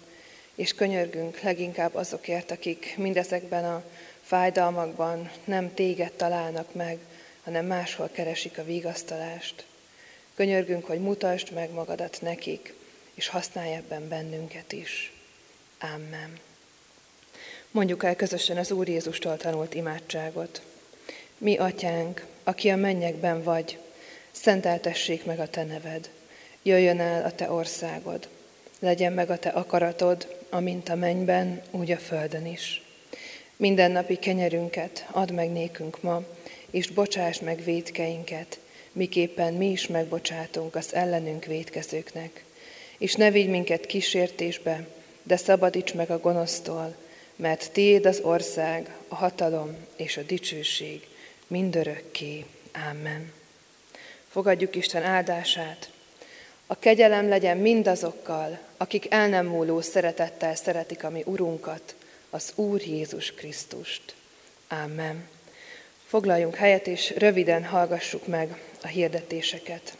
és 0.54 0.74
könyörgünk 0.74 1.40
leginkább 1.40 1.94
azokért, 1.94 2.50
akik 2.50 2.94
mindezekben 2.96 3.64
a 3.64 3.82
fájdalmakban 4.22 5.30
nem 5.44 5.74
téged 5.74 6.12
találnak 6.12 6.74
meg, 6.74 6.98
hanem 7.44 7.66
máshol 7.66 8.08
keresik 8.12 8.58
a 8.58 8.64
vigasztalást. 8.64 9.64
Könyörgünk, 10.34 10.84
hogy 10.84 11.00
mutasd 11.00 11.52
meg 11.52 11.70
magadat 11.70 12.18
nekik, 12.20 12.74
és 13.14 13.28
használj 13.28 13.74
ebben 13.74 14.08
bennünket 14.08 14.72
is. 14.72 15.12
Amen. 15.80 16.38
Mondjuk 17.70 18.04
el 18.04 18.16
közösen 18.16 18.56
az 18.56 18.70
Úr 18.70 18.88
Jézustól 18.88 19.36
tanult 19.36 19.74
imádságot. 19.74 20.62
Mi, 21.38 21.56
atyánk, 21.56 22.26
aki 22.44 22.68
a 22.68 22.76
mennyekben 22.76 23.42
vagy, 23.42 23.78
szenteltessék 24.30 25.24
meg 25.24 25.40
a 25.40 25.48
te 25.48 25.64
neved. 25.64 26.10
Jöjjön 26.62 27.00
el 27.00 27.24
a 27.24 27.32
te 27.32 27.50
országod. 27.50 28.28
Legyen 28.78 29.12
meg 29.12 29.30
a 29.30 29.38
te 29.38 29.48
akaratod, 29.48 30.41
amint 30.52 30.88
a 30.88 30.94
mennyben, 30.94 31.62
úgy 31.70 31.90
a 31.90 31.96
földön 31.96 32.46
is. 32.46 32.82
Mindennapi 33.56 34.16
kenyerünket 34.16 35.06
add 35.10 35.32
meg 35.32 35.50
nékünk 35.50 36.02
ma, 36.02 36.22
és 36.70 36.90
bocsáss 36.90 37.40
meg 37.40 37.64
védkeinket, 37.64 38.58
miképpen 38.92 39.54
mi 39.54 39.70
is 39.70 39.86
megbocsátunk 39.86 40.74
az 40.74 40.94
ellenünk 40.94 41.44
védkezőknek. 41.44 42.44
És 42.98 43.14
ne 43.14 43.30
vigy 43.30 43.48
minket 43.48 43.86
kísértésbe, 43.86 44.86
de 45.22 45.36
szabadíts 45.36 45.94
meg 45.94 46.10
a 46.10 46.18
gonosztól, 46.18 46.96
mert 47.36 47.72
Tiéd 47.72 48.06
az 48.06 48.20
ország, 48.20 48.96
a 49.08 49.14
hatalom 49.14 49.76
és 49.96 50.16
a 50.16 50.22
dicsőség 50.22 51.06
mindörökké. 51.46 52.44
Amen. 52.90 53.32
Fogadjuk 54.28 54.76
Isten 54.76 55.02
áldását. 55.02 55.90
A 56.66 56.78
kegyelem 56.78 57.28
legyen 57.28 57.56
mindazokkal, 57.56 58.58
akik 58.82 59.06
el 59.10 59.28
nem 59.28 59.46
múló 59.46 59.80
szeretettel 59.80 60.54
szeretik 60.54 61.04
a 61.04 61.10
mi 61.10 61.22
Urunkat, 61.26 61.94
az 62.30 62.52
Úr 62.54 62.80
Jézus 62.80 63.32
Krisztust. 63.32 64.14
Amen. 64.68 65.28
Foglaljunk 66.06 66.54
helyet, 66.54 66.86
és 66.86 67.14
röviden 67.16 67.64
hallgassuk 67.64 68.26
meg 68.26 68.60
a 68.82 68.86
hirdetéseket. 68.86 69.96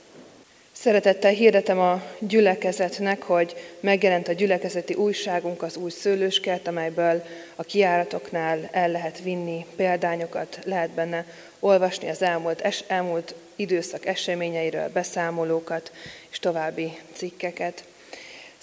Szeretettel 0.72 1.30
hirdetem 1.30 1.80
a 1.80 2.03
gyülekezetnek, 2.18 3.22
hogy 3.22 3.57
megjelent 3.80 4.28
a 4.28 4.33
gyülekezeti 4.33 4.95
újságunk, 4.95 5.62
az 5.62 5.76
új 5.76 5.91
szőlőskert, 5.91 6.66
amelyből 6.66 7.24
a 7.55 7.62
kiáratoknál 7.62 8.68
el 8.72 8.91
lehet 8.91 9.20
vinni 9.20 9.66
példányokat, 9.76 10.59
lehet 10.64 10.91
benne 10.91 11.26
olvasni 11.59 12.09
az 12.09 12.22
elmúlt, 12.22 12.61
es, 12.61 12.85
elmúlt 12.87 13.35
időszak 13.57 14.07
eseményeiről, 14.07 14.89
beszámolókat 14.89 15.93
és 16.30 16.39
további 16.39 16.99
cikkeket. 17.12 17.85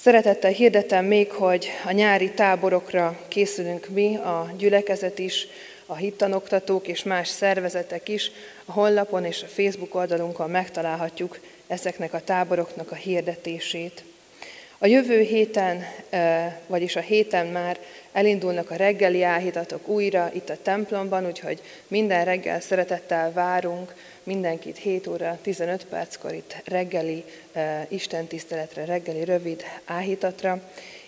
Szeretettel 0.02 0.52
hirdetem 0.52 1.06
még, 1.06 1.32
hogy 1.32 1.70
a 1.86 1.92
nyári 1.92 2.32
táborokra 2.32 3.20
készülünk 3.28 3.88
mi, 3.88 4.16
a 4.16 4.54
gyülekezet 4.58 5.20
is, 5.20 5.48
a 5.86 5.96
hittanoktatók 5.96 6.88
és 6.88 7.04
más 7.04 7.28
szervezetek 7.28 8.10
is. 8.10 8.32
A 8.66 8.72
honlapon 8.72 9.26
és 9.26 9.44
a 9.44 9.48
Facebook 9.48 9.96
oldalunkon 9.96 10.50
megtalálhatjuk 10.50 11.40
ezeknek 11.68 12.14
a 12.14 12.22
táboroknak 12.22 12.92
a 12.92 12.96
hirdetését. 12.96 14.04
A 14.82 14.88
jövő 14.88 15.22
héten, 15.22 15.84
vagyis 16.68 16.96
a 16.96 17.00
héten 17.00 17.48
már 17.48 17.80
elindulnak 18.12 18.72
a 18.72 18.76
reggeli 18.76 19.24
áhítatok 19.24 19.88
újra 19.88 20.32
itt 20.34 20.50
a 20.50 20.58
templomban, 20.62 21.26
úgyhogy 21.26 21.62
minden 21.88 22.26
reggel 22.26 22.60
szeretettel 22.60 23.32
várunk 23.34 23.96
mindenkit 24.24 24.78
7 24.78 25.08
óra 25.08 25.40
15 25.42 25.86
perckor 25.86 26.34
itt 26.34 26.56
reggeli 26.66 27.24
istentiszteletre, 27.88 28.86
reggeli 28.86 29.24
rövid 29.24 29.64
áhítatra, 29.86 30.62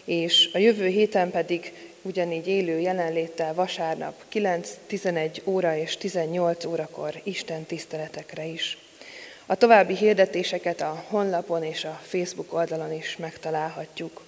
és 0.06 0.50
a 0.54 0.58
jövő 0.58 0.88
héten 0.88 1.32
pedig 1.32 1.74
ugyanígy 2.02 2.48
élő 2.48 2.80
jelenléttel 2.80 3.54
vasárnap 3.54 4.14
9, 4.30 4.70
11 4.88 5.42
óra 5.46 5.78
és 5.78 5.98
18 5.98 6.66
órakor 6.66 7.22
Isten 7.24 7.64
tiszteletekre 7.64 8.46
is. 8.46 8.78
A 9.52 9.56
további 9.56 9.96
hirdetéseket 9.96 10.82
a 10.82 11.04
honlapon 11.08 11.64
és 11.64 11.86
a 11.86 12.00
Facebook 12.04 12.54
oldalon 12.54 12.94
is 12.94 13.18
megtalálhatjuk. 13.18 14.22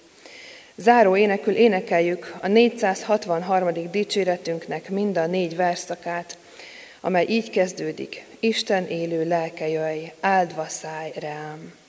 Záró 0.76 1.16
énekül 1.16 1.54
énekeljük 1.54 2.34
a 2.40 2.46
463. 2.46 3.90
dicséretünknek 3.90 4.88
mind 4.88 5.16
a 5.16 5.26
négy 5.26 5.56
verszakát, 5.56 6.36
amely 7.00 7.26
így 7.28 7.50
kezdődik. 7.50 8.24
Isten 8.40 8.86
élő 8.86 9.28
lelke 9.28 9.68
jöjj, 9.68 10.12
áldva 10.20 10.66
száj 10.68 11.12
rám. 11.20 11.83